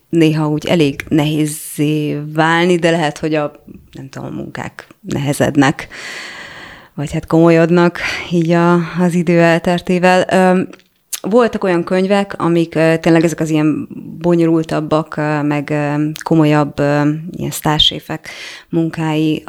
[0.08, 3.52] néha úgy elég nehézé válni, de lehet, hogy a,
[3.92, 5.88] nem tudom, a munkák nehezednek,
[6.94, 7.98] vagy hát komolyodnak
[8.30, 10.24] így a, az idő elteltével.
[11.30, 12.68] Voltak olyan könyvek, amik
[13.00, 15.74] tényleg ezek az ilyen bonyolultabbak, meg
[16.22, 16.78] komolyabb
[17.30, 18.28] ilyen sztárséfek
[18.68, 19.44] munkái,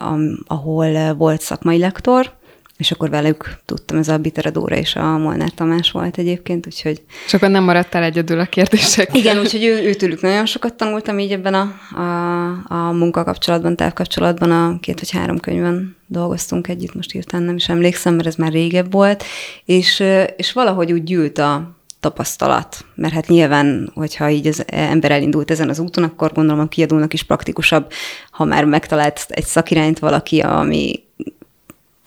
[0.47, 2.36] ahol volt szakmai lektor,
[2.77, 7.01] és akkor velük tudtam, ez a Bitera Dóra és a Molnár Tamás volt egyébként, úgyhogy...
[7.25, 9.15] És akkor nem maradtál egyedül a kérdések.
[9.15, 14.79] Igen, úgyhogy ő, őtőlük nagyon sokat tanultam így ebben a, a, a munkakapcsolatban, távkapcsolatban, a
[14.79, 18.91] két vagy három könyvben dolgoztunk együtt, most hirtelen nem is emlékszem, mert ez már régebb
[18.91, 19.23] volt,
[19.65, 20.03] és,
[20.35, 25.69] és valahogy úgy gyűlt a tapasztalat, mert hát nyilván, hogyha így az ember elindult ezen
[25.69, 27.91] az úton, akkor gondolom a kiadónak is praktikusabb,
[28.31, 31.05] ha már megtalált egy szakirányt valaki, ami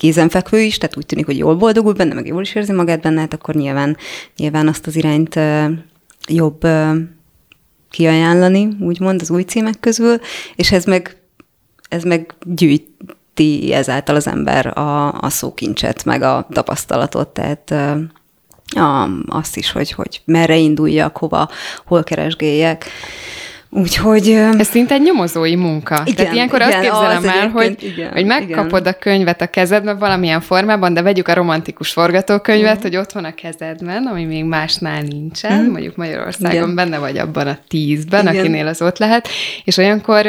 [0.00, 3.20] kézenfekvő is, tehát úgy tűnik, hogy jól boldogul benne, meg jól is érzi magát benne,
[3.20, 3.96] hát akkor nyilván,
[4.36, 5.38] nyilván azt az irányt
[6.28, 6.66] jobb
[7.90, 10.16] kiajánlani, úgymond az új címek közül,
[10.56, 11.16] és ez meg,
[11.88, 17.70] ez meg gyűjti ezáltal az ember a, a szókincset, meg a tapasztalatot, tehát
[18.76, 21.48] a, azt is, hogy, hogy merre induljak, hova,
[21.86, 22.86] hol keresgéljek.
[23.72, 24.28] Úgyhogy...
[24.58, 26.02] Ez szinte egy nyomozói munka.
[26.04, 28.92] Igen, Tehát ilyenkor igen, azt képzelem el, hogy, igen, hogy megkapod igen.
[28.92, 32.82] a könyvet a kezedbe valamilyen formában, de vegyük a romantikus forgatókönyvet, uh-huh.
[32.82, 35.70] hogy ott van a kezedben, ami még másnál nincsen, uh-huh.
[35.70, 36.74] mondjuk Magyarországon igen.
[36.74, 38.38] benne vagy abban a tízben, igen.
[38.38, 39.28] akinél az ott lehet,
[39.64, 40.26] és olyankor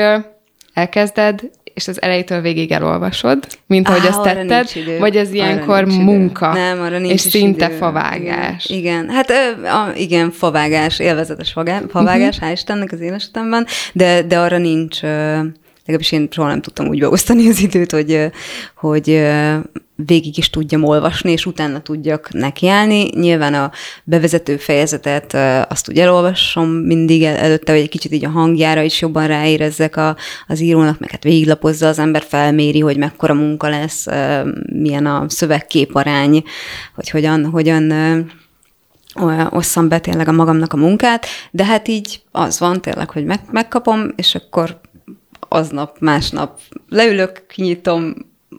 [0.73, 1.41] elkezded
[1.73, 6.99] és az elejétől végig elolvasod, mint ahogy azt tetted, vagy ez ilyenkor munka, Nem, arra
[6.99, 7.75] nincs és szinte idő.
[7.75, 8.69] favágás.
[8.69, 9.09] Igen, igen.
[9.09, 9.29] hát
[9.63, 12.49] a, igen, favágás, élvezetes favágás, uh-huh.
[12.49, 17.47] hál' Istennek az életemben, de, de arra nincs, legalábbis én soha nem tudtam úgy beosztani
[17.47, 18.31] az időt, hogy,
[18.75, 19.23] hogy
[20.05, 23.09] végig is tudjam olvasni, és utána tudjak nekiállni.
[23.13, 23.71] Nyilván a
[24.03, 25.33] bevezető fejezetet
[25.69, 29.97] azt úgy elolvasom mindig el, előtte, hogy egy kicsit így a hangjára is jobban ráérezzek
[29.97, 30.15] a,
[30.47, 34.05] az írónak, meg hát végiglapozza az ember, felméri, hogy mekkora munka lesz,
[34.65, 36.43] milyen a szövegképarány,
[36.95, 37.93] hogy hogyan, hogyan
[39.49, 43.39] osszam be tényleg a magamnak a munkát, de hát így az van tényleg, hogy meg,
[43.51, 44.79] megkapom, és akkor
[45.49, 46.59] aznap, másnap
[46.89, 48.13] leülök, kinyitom,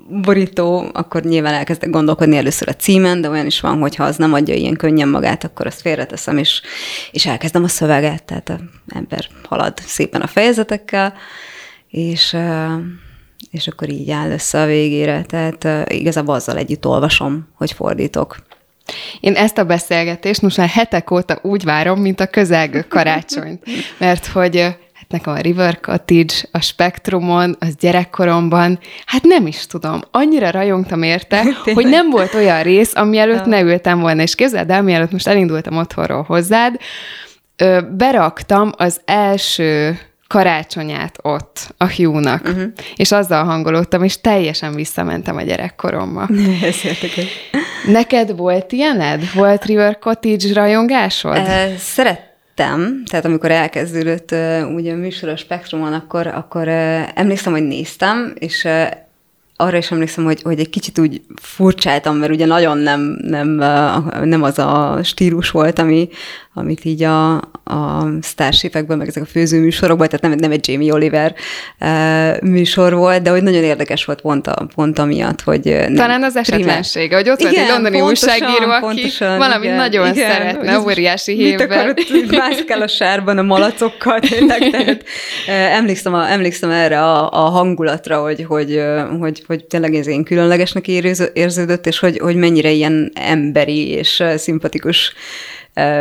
[0.08, 4.16] borító, akkor nyilván elkezdek gondolkodni először a címen, de olyan is van, hogy ha az
[4.16, 6.62] nem adja ilyen könnyen magát, akkor azt félreteszem, és,
[7.10, 8.60] és elkezdem a szöveget, tehát az
[8.94, 11.14] ember halad szépen a fejezetekkel,
[11.88, 12.36] és,
[13.50, 15.22] és akkor így áll össze a végére.
[15.22, 18.36] Tehát igazából azzal együtt olvasom, hogy fordítok.
[19.20, 23.64] Én ezt a beszélgetést most már hetek óta úgy várom, mint a közelgő karácsonyt,
[23.98, 24.76] mert hogy
[25.12, 31.42] nekem a River Cottage, a Spektrumon, az gyerekkoromban, hát nem is tudom, annyira rajongtam érte,
[31.74, 35.28] hogy nem volt olyan rész, ami előtt ne ültem volna, és képzeld el, mielőtt most
[35.28, 36.76] elindultam otthonról hozzád,
[37.96, 39.98] beraktam az első
[40.32, 42.62] karácsonyát ott a Hugh-nak, uh-huh.
[42.96, 46.28] és azzal hangolódtam, és teljesen visszamentem a gyerekkoromba.
[47.86, 49.32] Neked volt ilyened?
[49.34, 51.36] Volt River Cottage rajongásod?
[51.38, 52.31] Uh, szeret
[52.62, 54.30] néztem, tehát amikor elkezdődött
[54.74, 56.68] ugye a műsor a Spektrumon, akkor, akkor
[57.14, 58.68] emlékszem, hogy néztem, és
[59.56, 63.48] arra is emlékszem, hogy, hogy egy kicsit úgy furcsáltam, mert ugye nagyon nem, nem,
[64.24, 66.08] nem az a stílus volt, ami,
[66.54, 67.34] amit így a,
[67.64, 71.34] a Starship-ekben, meg ezek a főzőműsorokban, tehát nem, nem egy Jamie Oliver
[71.80, 75.64] uh, műsor volt, de hogy nagyon érdekes volt pont, a, pont amiatt, hogy...
[75.64, 79.64] Nem, Talán az esetlensége, hogy ott igen, volt egy londoni pontosan, újságíró, aki pontosan, valamit
[79.64, 81.56] igen, nagyon igen, szeretne, óriási
[82.30, 85.04] mászik el a sárban a malacokkal, tényleg, tehát
[85.78, 88.82] emlékszem, a, emlékszem erre a, a hangulatra, hogy, hogy,
[89.18, 90.88] hogy, hogy tényleg ez én különlegesnek
[91.32, 95.14] érződött, és hogy, hogy mennyire ilyen emberi és szimpatikus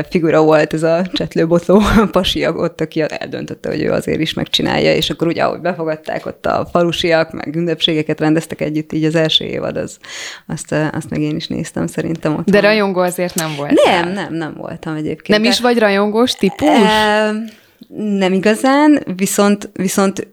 [0.09, 1.81] figura volt ez a csetlőbotló
[2.11, 6.45] pasi ott, aki eldöntötte, hogy ő azért is megcsinálja, és akkor ugye, ahogy befogadták ott
[6.45, 9.97] a falusiak, meg ünnepségeket rendeztek együtt, így az első évad, az,
[10.47, 12.49] azt, azt meg én is néztem szerintem ott.
[12.49, 13.81] De rajongó azért nem volt.
[13.85, 15.27] Nem, nem, nem voltam egyébként.
[15.27, 15.47] Nem de...
[15.47, 16.67] is vagy rajongós típus?
[16.67, 17.31] E,
[17.97, 20.27] nem igazán, viszont, viszont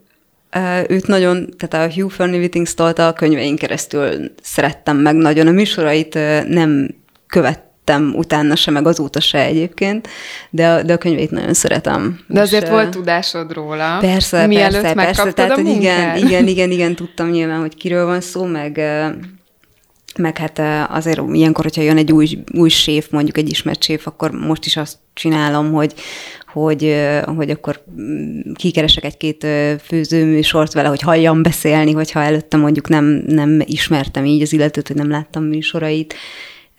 [0.87, 5.47] őt nagyon, tehát a Hugh Fernie Whittings a könyveink keresztül szerettem meg nagyon.
[5.47, 6.13] A műsorait
[6.47, 6.95] nem
[7.27, 10.07] követ néztem utána se, meg azóta se egyébként,
[10.49, 12.19] de a, de a könyvét nagyon szeretem.
[12.27, 13.97] De azért és, volt tudásod róla.
[13.99, 15.31] Persze, mielőtt persze, persze.
[15.31, 18.81] Tehát, hogy igen, igen, igen, igen, tudtam nyilván, hogy kiről van szó, meg
[20.17, 24.31] meg hát azért ilyenkor, hogyha jön egy új, új séf, mondjuk egy ismert séf, akkor
[24.31, 25.93] most is azt csinálom, hogy,
[26.51, 26.95] hogy,
[27.35, 29.47] hogy akkor mm, kikeresek egy-két
[29.83, 34.97] főzőműsort vele, hogy halljam beszélni, hogyha előtte mondjuk nem, nem ismertem így az illetőt, hogy
[34.97, 36.15] nem láttam műsorait,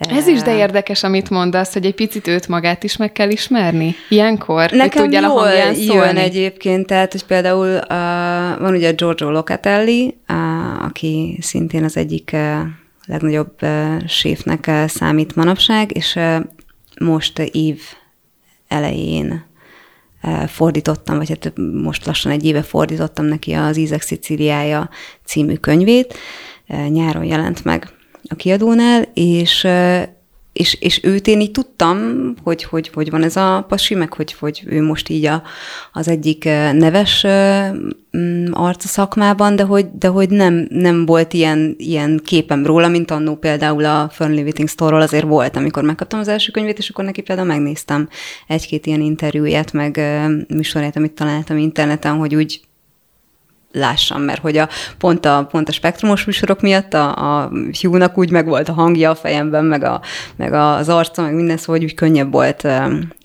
[0.08, 3.94] ez is de érdekes, amit mondasz, hogy egy picit őt magát is meg kell ismerni.
[4.08, 10.16] Ilyenkor, Nekem hogy jól a jön egyébként, tehát, hogy például uh, van ugye Giorgio Locatelli,
[10.28, 12.58] uh, aki szintén az egyik uh,
[13.06, 16.36] legnagyobb uh, séfnek uh, számít manapság, és uh,
[17.00, 17.80] most uh, év
[18.68, 19.44] elején
[20.22, 24.88] uh, fordítottam, vagy hát most lassan egy éve fordítottam neki az Ízek Szicíliája
[25.24, 26.18] című könyvét,
[26.68, 27.98] uh, nyáron jelent meg
[28.30, 29.66] a kiadónál, és
[30.52, 31.98] és, és őt én így tudtam,
[32.42, 35.42] hogy, hogy, hogy van ez a pasi, meg hogy, hogy ő most így a,
[35.92, 37.26] az egyik neves
[38.16, 42.88] mm, arc a szakmában, de hogy, de hogy nem, nem volt ilyen, ilyen képem róla,
[42.88, 46.88] mint annó például a Fernley Whitting Store-ról azért volt, amikor megkaptam az első könyvét, és
[46.88, 48.08] akkor neki például megnéztem
[48.46, 50.00] egy-két ilyen interjúját, meg
[50.48, 52.60] műsorját, amit találtam interneten, hogy úgy
[53.72, 58.30] lássam, mert hogy a, pont, a, pont a spektrumos műsorok miatt a, a Hugh-nak úgy
[58.30, 60.00] meg volt a hangja a fejemben, meg, a,
[60.36, 62.68] meg az arca, meg minden, szóval hogy úgy könnyebb volt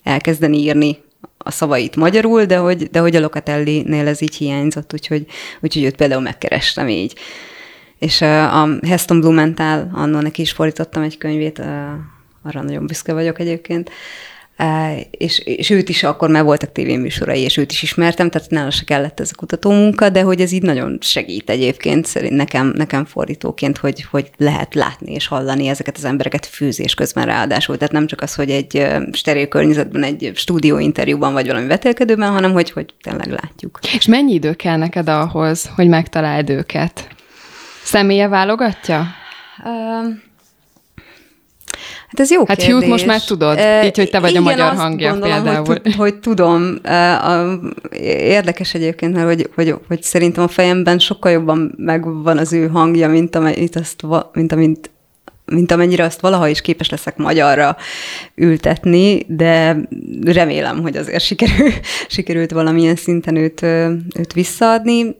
[0.02, 1.04] elkezdeni írni
[1.38, 5.26] a szavait magyarul, de hogy, de hogy a Locatelli-nél ez így hiányzott, úgyhogy,
[5.60, 7.14] úgyhogy őt például megkerestem így.
[7.98, 11.62] És a Heston Blumenthal, annól neki is fordítottam egy könyvét,
[12.42, 13.90] arra nagyon büszke vagyok egyébként,
[15.10, 18.84] és, és őt is akkor már voltak tévéműsorai, és őt is ismertem, tehát nála se
[18.84, 23.78] kellett ez a kutatómunka, de hogy ez így nagyon segít egyébként szerint nekem, nekem fordítóként,
[23.78, 27.76] hogy, hogy lehet látni és hallani ezeket az embereket fűzés közben ráadásul.
[27.76, 32.70] Tehát nem csak az, hogy egy stereo környezetben, egy stúdióinterjúban vagy valami vetélkedőben, hanem hogy,
[32.70, 33.78] hogy tényleg látjuk.
[33.96, 37.08] És mennyi idő kell neked ahhoz, hogy megtaláld őket?
[37.82, 39.06] Személye válogatja?
[39.64, 40.24] Uh,
[42.06, 42.74] Hát ez jó Hát kérdés.
[42.74, 45.42] Hugh most már tudod, uh, így, hogy te vagy igen, a magyar azt hangja gondolom,
[45.42, 45.64] például.
[45.64, 46.78] Hogy, hogy tudom.
[46.84, 47.70] Uh,
[48.10, 53.08] érdekes egyébként, mert hogy, hogy, hogy szerintem a fejemben sokkal jobban megvan az ő hangja,
[53.08, 54.90] mint, amit azt, mint, amint
[55.52, 57.76] mint amennyire azt valaha is képes leszek magyarra
[58.34, 59.76] ültetni, de
[60.24, 61.70] remélem, hogy azért sikerül,
[62.08, 63.62] sikerült valamilyen szinten őt,
[64.18, 65.16] őt visszaadni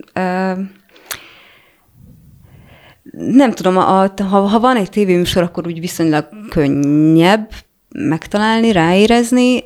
[3.19, 7.51] nem tudom, a, a, ha, ha van egy tévéműsor, akkor úgy viszonylag könnyebb
[7.89, 9.65] megtalálni, ráérezni.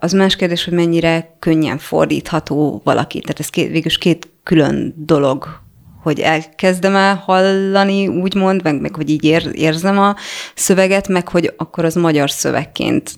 [0.00, 3.20] Az más kérdés, hogy mennyire könnyen fordítható valaki.
[3.20, 5.60] Tehát ez két, végülis két külön dolog,
[6.02, 10.16] hogy elkezdem el hallani, úgymond, meg, meg hogy így ér, érzem a
[10.54, 13.16] szöveget, meg hogy akkor az magyar szövegként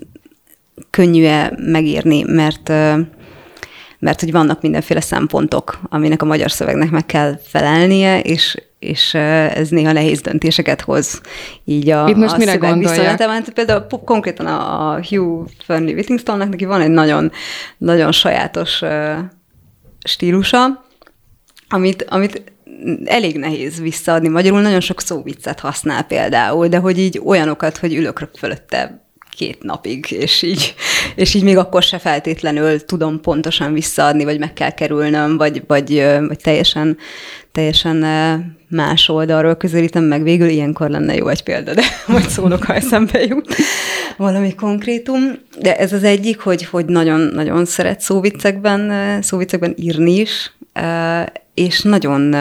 [0.91, 2.73] könnyű-e megírni, mert
[3.99, 9.69] mert hogy vannak mindenféle szempontok, aminek a magyar szövegnek meg kell felelnie, és, és ez
[9.69, 11.21] néha nehéz döntéseket hoz
[11.65, 13.03] így a, Itt most a mire?
[13.03, 17.33] Hát például konkrétan a, a Hugh Fernley Whittingtonnak neki van egy nagyon,
[17.79, 18.83] nagyon sajátos
[20.05, 20.85] stílusa,
[21.69, 22.43] amit, amit
[23.05, 28.29] elég nehéz visszaadni magyarul, nagyon sok szóviccet használ például, de hogy így olyanokat, hogy ülök
[28.39, 29.05] fölötte
[29.37, 30.75] két napig, és így,
[31.15, 36.05] és így még akkor se feltétlenül tudom pontosan visszaadni, vagy meg kell kerülnöm, vagy, vagy,
[36.27, 36.97] vagy teljesen,
[37.53, 38.05] teljesen
[38.69, 40.23] más oldalról közelítem meg.
[40.23, 43.55] Végül ilyenkor lenne jó egy példa, de majd szólok, ha eszembe jut
[44.17, 45.21] valami konkrétum.
[45.61, 50.53] De ez az egyik, hogy, hogy nagyon, nagyon szeret szóviccekben, szóviccekben írni is,
[51.55, 52.35] és nagyon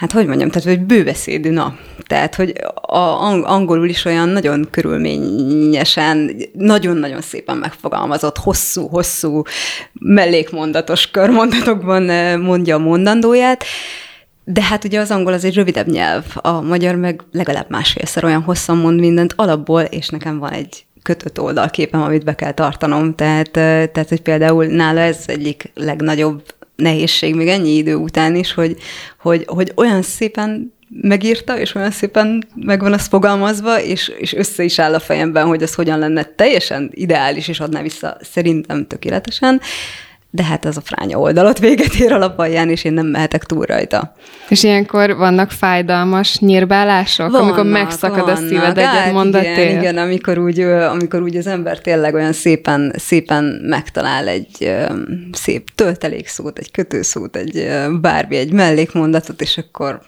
[0.00, 1.76] hát hogy mondjam, tehát hogy bőbeszédű, na.
[2.06, 2.98] Tehát, hogy a
[3.44, 9.42] angolul is olyan nagyon körülményesen, nagyon-nagyon szépen megfogalmazott, hosszú-hosszú
[9.92, 13.64] mellékmondatos körmondatokban eh, mondja a mondandóját,
[14.44, 18.42] de hát ugye az angol az egy rövidebb nyelv, a magyar meg legalább másfélszer olyan
[18.42, 23.56] hosszan mond mindent alapból, és nekem van egy kötött oldalképem, amit be kell tartanom, tehát,
[23.56, 26.42] eh, tehát hogy például nála ez egyik legnagyobb
[26.80, 28.76] nehézség még ennyi idő után is, hogy,
[29.18, 34.62] hogy, hogy olyan szépen megírta, és olyan szépen meg van az fogalmazva, és, és össze
[34.62, 39.60] is áll a fejemben, hogy az hogyan lenne teljesen ideális, és adná vissza szerintem tökéletesen,
[40.30, 44.14] de hát az a fránya oldalat véget ér alapalján, és én nem mehetek túl rajta.
[44.48, 48.38] És ilyenkor vannak fájdalmas nyírbálások, vannak, amikor megszakad vannak.
[48.38, 49.52] a szíved egyet hát mondatél?
[49.52, 54.74] Igen, igen amikor, úgy, amikor úgy az ember tényleg olyan szépen, szépen megtalál egy
[55.32, 57.68] szép töltelékszót, egy kötőszót, egy
[58.00, 60.00] bármi, egy mellékmondatot, és akkor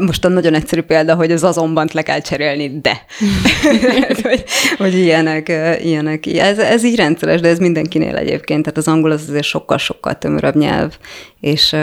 [0.00, 3.04] most a nagyon egyszerű példa, hogy az azonban le kell cserélni, de.
[4.22, 4.44] hogy,
[4.76, 6.26] hogy ilyenek, ilyenek.
[6.26, 8.62] Ez, ez így rendszeres, de ez mindenkinél egyébként.
[8.62, 10.96] Tehát az angol az azért sokkal-sokkal tömörebb nyelv,
[11.40, 11.76] és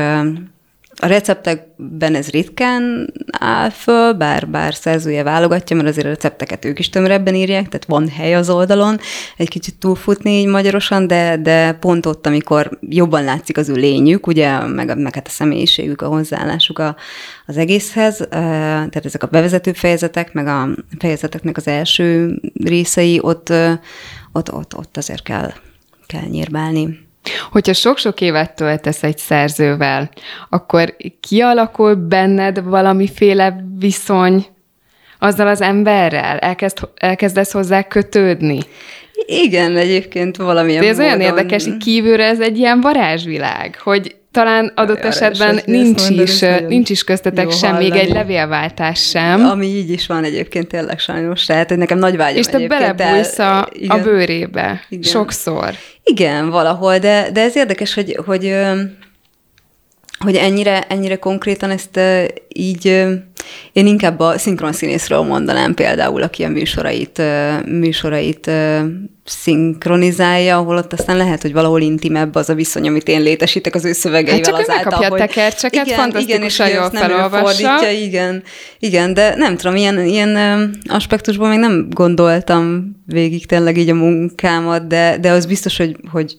[1.02, 6.80] a receptekben ez ritkán áll föl, bár, bár szerzője válogatja, mert azért a recepteket ők
[6.80, 9.00] is tömörebben írják, tehát van hely az oldalon
[9.38, 14.28] egy kicsit túlfutni így magyarosan, de, de pont ott, amikor jobban látszik az ő lényük,
[14.28, 16.96] ugye, meg, meg hát a személyiségük, a hozzáállásuk a,
[17.46, 23.54] az egészhez, tehát ezek a bevezető fejezetek, meg a fejezeteknek az első részei, ott,
[24.32, 25.52] ott, ott, ott azért kell,
[26.08, 27.10] kell nyírbálni.
[27.52, 30.10] Hogyha sok-sok évet töltesz egy szerzővel,
[30.50, 34.46] akkor kialakul benned valamiféle viszony
[35.20, 36.38] azzal az emberrel?
[36.38, 38.60] Elkezd, elkezdesz hozzá kötődni?
[39.26, 41.14] Igen, egyébként valamilyen De ez módon...
[41.14, 46.02] olyan érdekes, hogy kívülre ez egy ilyen varázsvilág, hogy talán adott Arra esetben is, nincs,
[46.02, 47.90] mondani, is, nincs is köztetek sem, hallani.
[47.90, 49.46] még egy levélváltás sem.
[49.46, 53.40] Ami így is van egyébként tényleg sajnos, tehát hogy nekem nagy vágyam És te belebújsz
[53.40, 55.12] a, a bőrébe, igen.
[55.12, 55.74] sokszor.
[56.04, 58.56] Igen, valahol, de, de ez érdekes, hogy, hogy
[60.24, 62.00] hogy ennyire, ennyire konkrétan ezt
[62.48, 63.06] így,
[63.72, 67.22] én inkább a szinkronszínészről mondanám például, aki a műsorait,
[67.66, 68.52] műsorait
[69.26, 73.86] szinkronizálja, ahol ott aztán lehet, hogy valahol intimebb az a viszony, amit én létesítek az
[73.86, 75.20] ő szövegeivel hát csak azáltal, hogy...
[75.20, 77.92] tekercseket, igen, fantasztikusan igen, jól felolvassa.
[77.92, 78.44] Igen,
[78.80, 80.38] igen, de nem tudom, ilyen, ilyen
[80.86, 86.36] aspektusban még nem gondoltam végig tényleg így a munkámat, de, de az biztos, hogy, hogy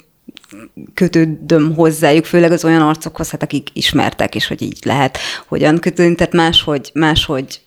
[0.95, 6.15] kötődöm hozzájuk, főleg az olyan arcokhoz, hát akik ismertek, és hogy így lehet hogyan kötődni,
[6.15, 7.61] tehát máshogy, máshogy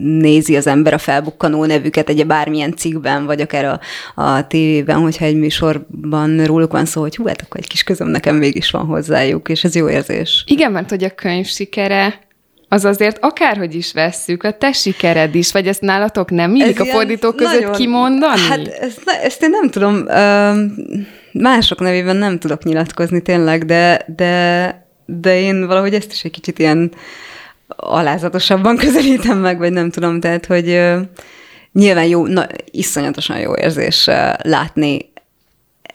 [0.00, 3.80] nézi az ember a felbukkanó nevüket egy bármilyen cikkben, vagy akár a,
[4.22, 8.08] a tévében, hogyha egy műsorban róluk van szó, hogy hú, hát akkor egy kis közöm
[8.08, 10.44] nekem mégis van hozzájuk, és ez jó érzés.
[10.46, 12.28] Igen, mert hogy a könyv sikere
[12.72, 16.84] az azért akárhogy is vesszük, a te sikered is, vagy ezt nálatok nem illik a
[16.84, 18.40] fordítók között nagyon, kimondani?
[18.48, 20.06] Hát ezt, ezt én nem tudom,
[21.32, 26.58] mások nevében nem tudok nyilatkozni tényleg, de, de, de én valahogy ezt is egy kicsit
[26.58, 26.92] ilyen
[27.76, 30.80] alázatosabban közelítem meg, vagy nem tudom, tehát, hogy
[31.72, 34.10] nyilván jó, na, iszonyatosan jó érzés
[34.42, 35.12] látni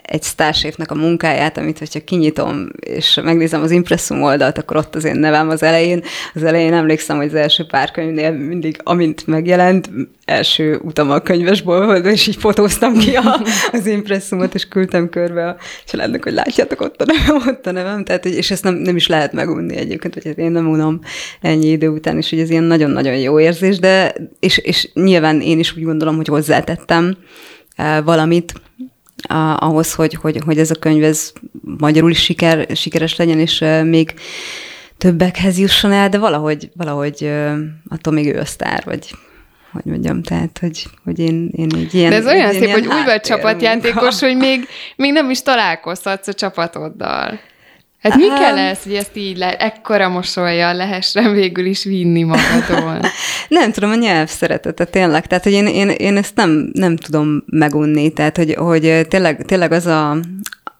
[0.05, 5.03] egy sztárséfnek a munkáját, amit hogyha kinyitom, és megnézem az impresszum oldalt, akkor ott az
[5.03, 6.03] én nevem az elején.
[6.33, 9.89] Az elején emlékszem, hogy az első pár könyvnél mindig, amint megjelent,
[10.25, 13.41] első utam a könyvesból volt, és így fotóztam ki a,
[13.71, 18.03] az impresszumot, és küldtem körbe a családnak, hogy látjátok, ott a nevem, ott a nevem.
[18.03, 20.99] Tehát, és ezt nem, nem is lehet megunni egyébként, hogy én nem unom
[21.41, 25.59] ennyi idő után, és hogy ez ilyen nagyon-nagyon jó érzés, de és, és nyilván én
[25.59, 27.17] is úgy gondolom, hogy hozzátettem
[27.75, 28.53] eh, valamit,
[29.27, 31.31] a, ahhoz, hogy, hogy, hogy ez a könyv ez
[31.77, 34.13] magyarul is siker, sikeres legyen, és még
[34.97, 37.31] többekhez jusson el, de valahogy, valahogy
[37.89, 39.15] attól még ő a sztár, vagy
[39.71, 42.09] hogy mondjam, tehát, hogy, hogy én, én így ilyen...
[42.09, 46.33] De ez olyan szép, hogy úgy vagy csapatjátékos, hogy még, még nem is találkozhatsz a
[46.33, 47.39] csapatoddal.
[48.09, 52.99] Hát mi kell ez, hogy ezt így le, ekkora mosolya lehessen végül is vinni magadon?
[53.47, 55.27] nem tudom, a nyelv szeretete tényleg.
[55.27, 58.13] Tehát, hogy én, én, én ezt nem, nem tudom megunni.
[58.13, 60.17] Tehát, hogy, hogy tényleg, tényleg az a,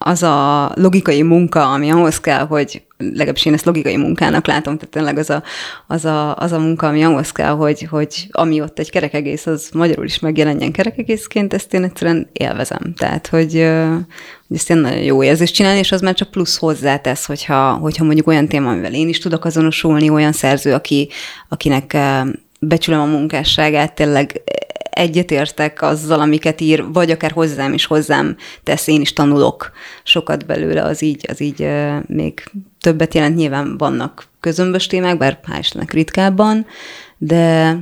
[0.07, 4.93] az a logikai munka, ami ahhoz kell, hogy legalábbis én ezt logikai munkának látom, tehát
[4.93, 5.43] tényleg az a,
[5.87, 9.69] az a, az a munka, ami ahhoz kell, hogy, hogy ami ott egy kerekegész, az
[9.73, 12.93] magyarul is megjelenjen kerekegészként, ezt én egyszerűen élvezem.
[12.97, 13.53] Tehát, hogy,
[14.47, 18.03] hogy ezt én nagyon jó érzés csinálni, és az már csak plusz hozzátesz, hogyha, hogyha
[18.03, 21.09] mondjuk olyan téma, amivel én is tudok azonosulni, olyan szerző, aki,
[21.49, 21.97] akinek
[22.59, 24.41] becsülöm a munkásságát, tényleg
[24.95, 29.71] egyetértek azzal, amiket ír, vagy akár hozzám is hozzám tesz, én is tanulok
[30.03, 31.67] sokat belőle, az így, az így
[32.07, 33.35] még többet jelent.
[33.35, 36.65] Nyilván vannak közömbös témák, bár hál' ritkábban,
[37.17, 37.77] de,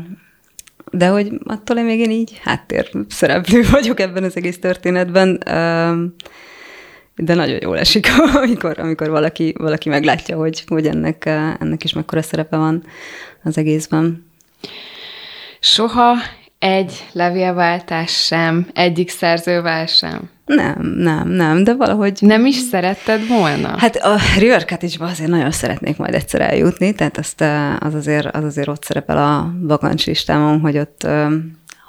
[0.91, 5.37] de hogy attól én még én így háttér szereplő vagyok ebben az egész történetben,
[7.15, 8.07] de nagyon jól esik,
[8.43, 11.25] amikor, amikor valaki, valaki meglátja, hogy, hogy ennek,
[11.59, 12.83] ennek is mekkora szerepe van
[13.43, 14.25] az egészben.
[15.59, 16.15] Soha
[16.63, 20.29] egy levélváltás sem, egyik szerzővel sem?
[20.45, 22.17] Nem, nem, nem, de valahogy...
[22.19, 23.75] Nem is szeretted volna?
[23.77, 27.43] Hát a River Cottage-ba azért nagyon szeretnék majd egyszer eljutni, tehát azt,
[27.79, 31.07] az, azért, az azért ott szerepel a bakancslistámon, hogy ott,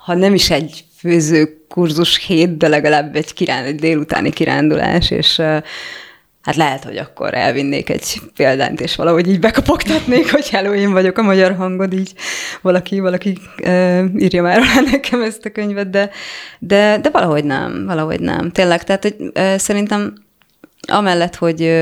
[0.05, 5.43] ha nem is egy főző kurzus hét, de legalább egy, kiránd, egy délutáni kirándulás, és
[6.45, 11.19] hát lehet, hogy akkor elvinnék egy példányt, és valahogy így bekapogtatnék, hogy hello, én vagyok
[11.19, 12.13] a magyar hangod, így
[12.63, 16.11] valaki, valaki uh, írja már alá nekem ezt a könyvet, de,
[16.59, 18.51] de, de valahogy nem, valahogy nem.
[18.51, 20.15] Tényleg, tehát hogy, uh, szerintem
[20.89, 21.73] amellett, hogy,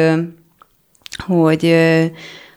[1.27, 1.77] hogy,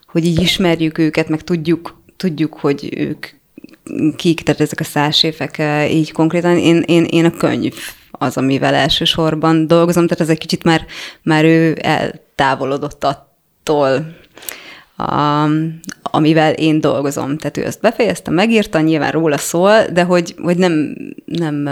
[0.08, 3.28] hogy így ismerjük őket, meg tudjuk, tudjuk, hogy ők
[4.16, 7.74] kik, tehát ezek a szárséfek így konkrétan, én, én, én a könyv
[8.26, 10.86] az, amivel elsősorban dolgozom, tehát ez egy kicsit már,
[11.22, 14.16] már ő eltávolodott attól,
[14.98, 15.48] a,
[16.02, 17.38] amivel én dolgozom.
[17.38, 20.96] Tehát ő ezt befejezte, megírta, nyilván róla szól, de hogy, hogy nem,
[21.26, 21.70] nem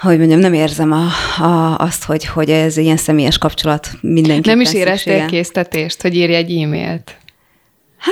[0.00, 1.06] hogy mondjam, nem érzem a,
[1.42, 4.48] a, azt, hogy, hogy ez ilyen személyes kapcsolat mindenki.
[4.48, 7.16] Nem is éreztél késztetést, hogy írj egy e-mailt?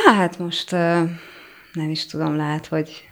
[0.06, 0.70] Hát most
[1.72, 3.05] nem is tudom, lehet, hogy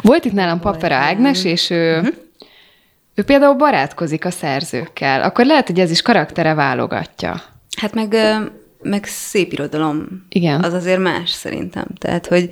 [0.00, 2.14] volt itt nálam Papera Ágnes, és ő, uh-huh.
[3.14, 5.22] ő például barátkozik a szerzőkkel.
[5.22, 7.42] Akkor lehet, hogy ez is karaktere válogatja.
[7.76, 8.16] Hát meg,
[8.82, 10.26] meg szép irodalom.
[10.28, 10.64] Igen.
[10.64, 11.86] Az azért más szerintem.
[11.98, 12.48] Tehát, hogy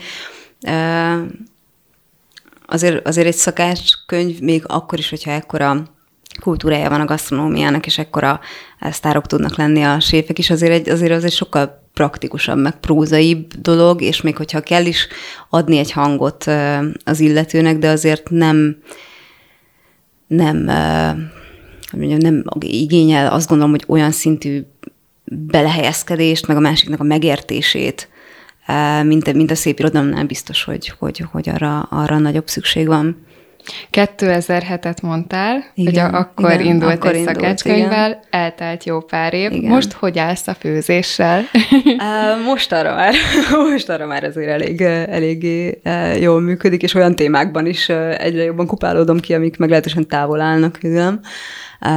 [2.66, 5.82] azért, azért egy szakácskönyv, még akkor is, hogyha ekkora
[6.40, 8.40] kultúrája van a gasztronómiának, és ekkora
[8.80, 13.54] sztárok tudnak lenni a séfek is, azért, egy, azért az egy sokkal praktikusabb, meg prózaibb
[13.54, 15.08] dolog, és még hogyha kell is
[15.48, 16.44] adni egy hangot
[17.04, 18.76] az illetőnek, de azért nem
[20.26, 20.66] nem,
[21.90, 24.62] hogy mondjam, nem igényel azt gondolom, hogy olyan szintű
[25.24, 28.08] belehelyezkedést, meg a másiknak a megértését,
[29.02, 33.26] mint, mint a szép irodalomnál biztos, hogy, hogy, hogy arra, arra nagyobb szükség van.
[33.92, 39.52] 2007-et mondtál, igen, hogy akkor igen, indult akkor egy szakácskönyvvel, eltelt jó pár év.
[39.52, 39.70] Igen.
[39.70, 41.42] Most hogy állsz a főzéssel?
[42.46, 43.14] most arra már,
[43.70, 45.80] most arra már azért elég, eléggé
[46.20, 47.88] jól működik, és olyan témákban is
[48.18, 51.20] egyre jobban kupálódom ki, amik meglehetősen távol állnak tőlem.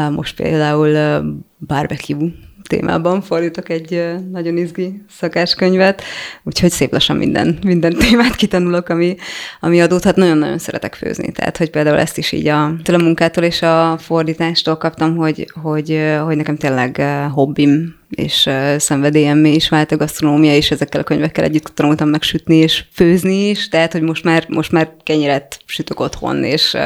[0.09, 1.22] Most például
[1.67, 2.28] barbecue
[2.72, 6.01] témában fordítok egy nagyon izgi szakáskönyvet,
[6.43, 9.15] úgyhogy szép lassan minden, minden témát kitanulok, ami,
[9.59, 10.15] ami adódhat.
[10.15, 14.78] Nagyon-nagyon szeretek főzni, tehát hogy például ezt is így a, a munkától és a fordítástól
[14.78, 17.01] kaptam, hogy, hogy, hogy nekem tényleg
[17.34, 22.55] hobbim és uh, szenvedélyem is vált a gasztronómia, és ezekkel a könyvekkel együtt tanultam megsütni
[22.55, 26.78] és főzni is, tehát, hogy most már, most már kenyeret sütök otthon, és,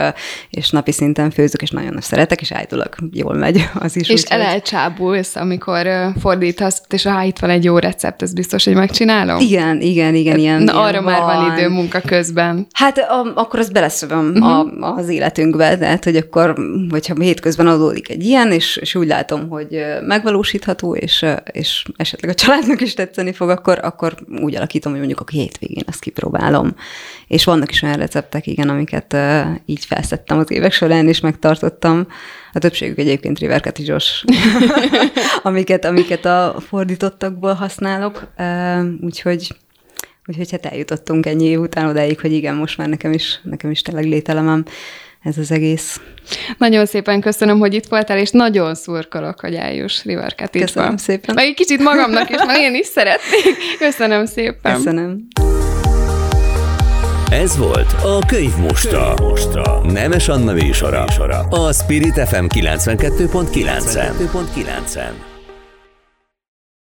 [0.50, 4.10] és napi szinten főzök, és nagyon szeretek, és állítólag jól megy az is.
[4.10, 5.88] És úgy, elcsábulsz, amikor
[6.20, 9.40] fordítasz, és ha itt van egy jó recept, ez biztos, hogy megcsinálom?
[9.40, 10.38] Igen, igen, igen.
[10.38, 11.12] Ilyen, Na, ilyen arra van.
[11.12, 12.68] már van idő munka közben.
[12.74, 14.48] Hát a, akkor azt beleszövöm uh-huh.
[14.48, 14.84] a, mhm.
[14.84, 16.56] az életünkbe, tehát, hogy akkor,
[16.90, 22.32] hogyha hétközben adódik egy ilyen, és, és úgy látom, hogy megvalósítható, és és, és esetleg
[22.32, 26.76] a családnak is tetszeni fog, akkor, akkor úgy alakítom, hogy mondjuk a hétvégén ezt kipróbálom.
[27.28, 29.18] És vannak is olyan receptek, igen, amiket
[29.66, 32.08] így felszettem az évek során, és megtartottam.
[32.54, 34.24] A többségük egyébként riverkatizsos,
[35.44, 38.28] amiket, amiket a fordítottakból használok,
[39.02, 39.56] úgyhogy
[40.28, 43.82] Úgyhogy hát eljutottunk ennyi év után odáig, hogy igen, most már nekem is, nekem is
[43.82, 44.66] tényleg lételemem
[45.26, 46.00] ez az egész.
[46.58, 51.36] Nagyon szépen köszönöm, hogy itt voltál, és nagyon szurkolok, hogy eljuss River Köszönöm szépen.
[51.36, 53.78] Meg egy kicsit magamnak is, mert én is szeretnék.
[53.80, 54.76] Köszönöm szépen.
[54.76, 55.28] Köszönöm.
[57.32, 59.14] Ez volt a Könyv Mostra.
[59.22, 59.82] Mostra.
[59.92, 61.04] Nemes Anna műsora.
[61.50, 64.12] A Spirit FM 92.9-en.
[64.22, 65.35] 92.9-en.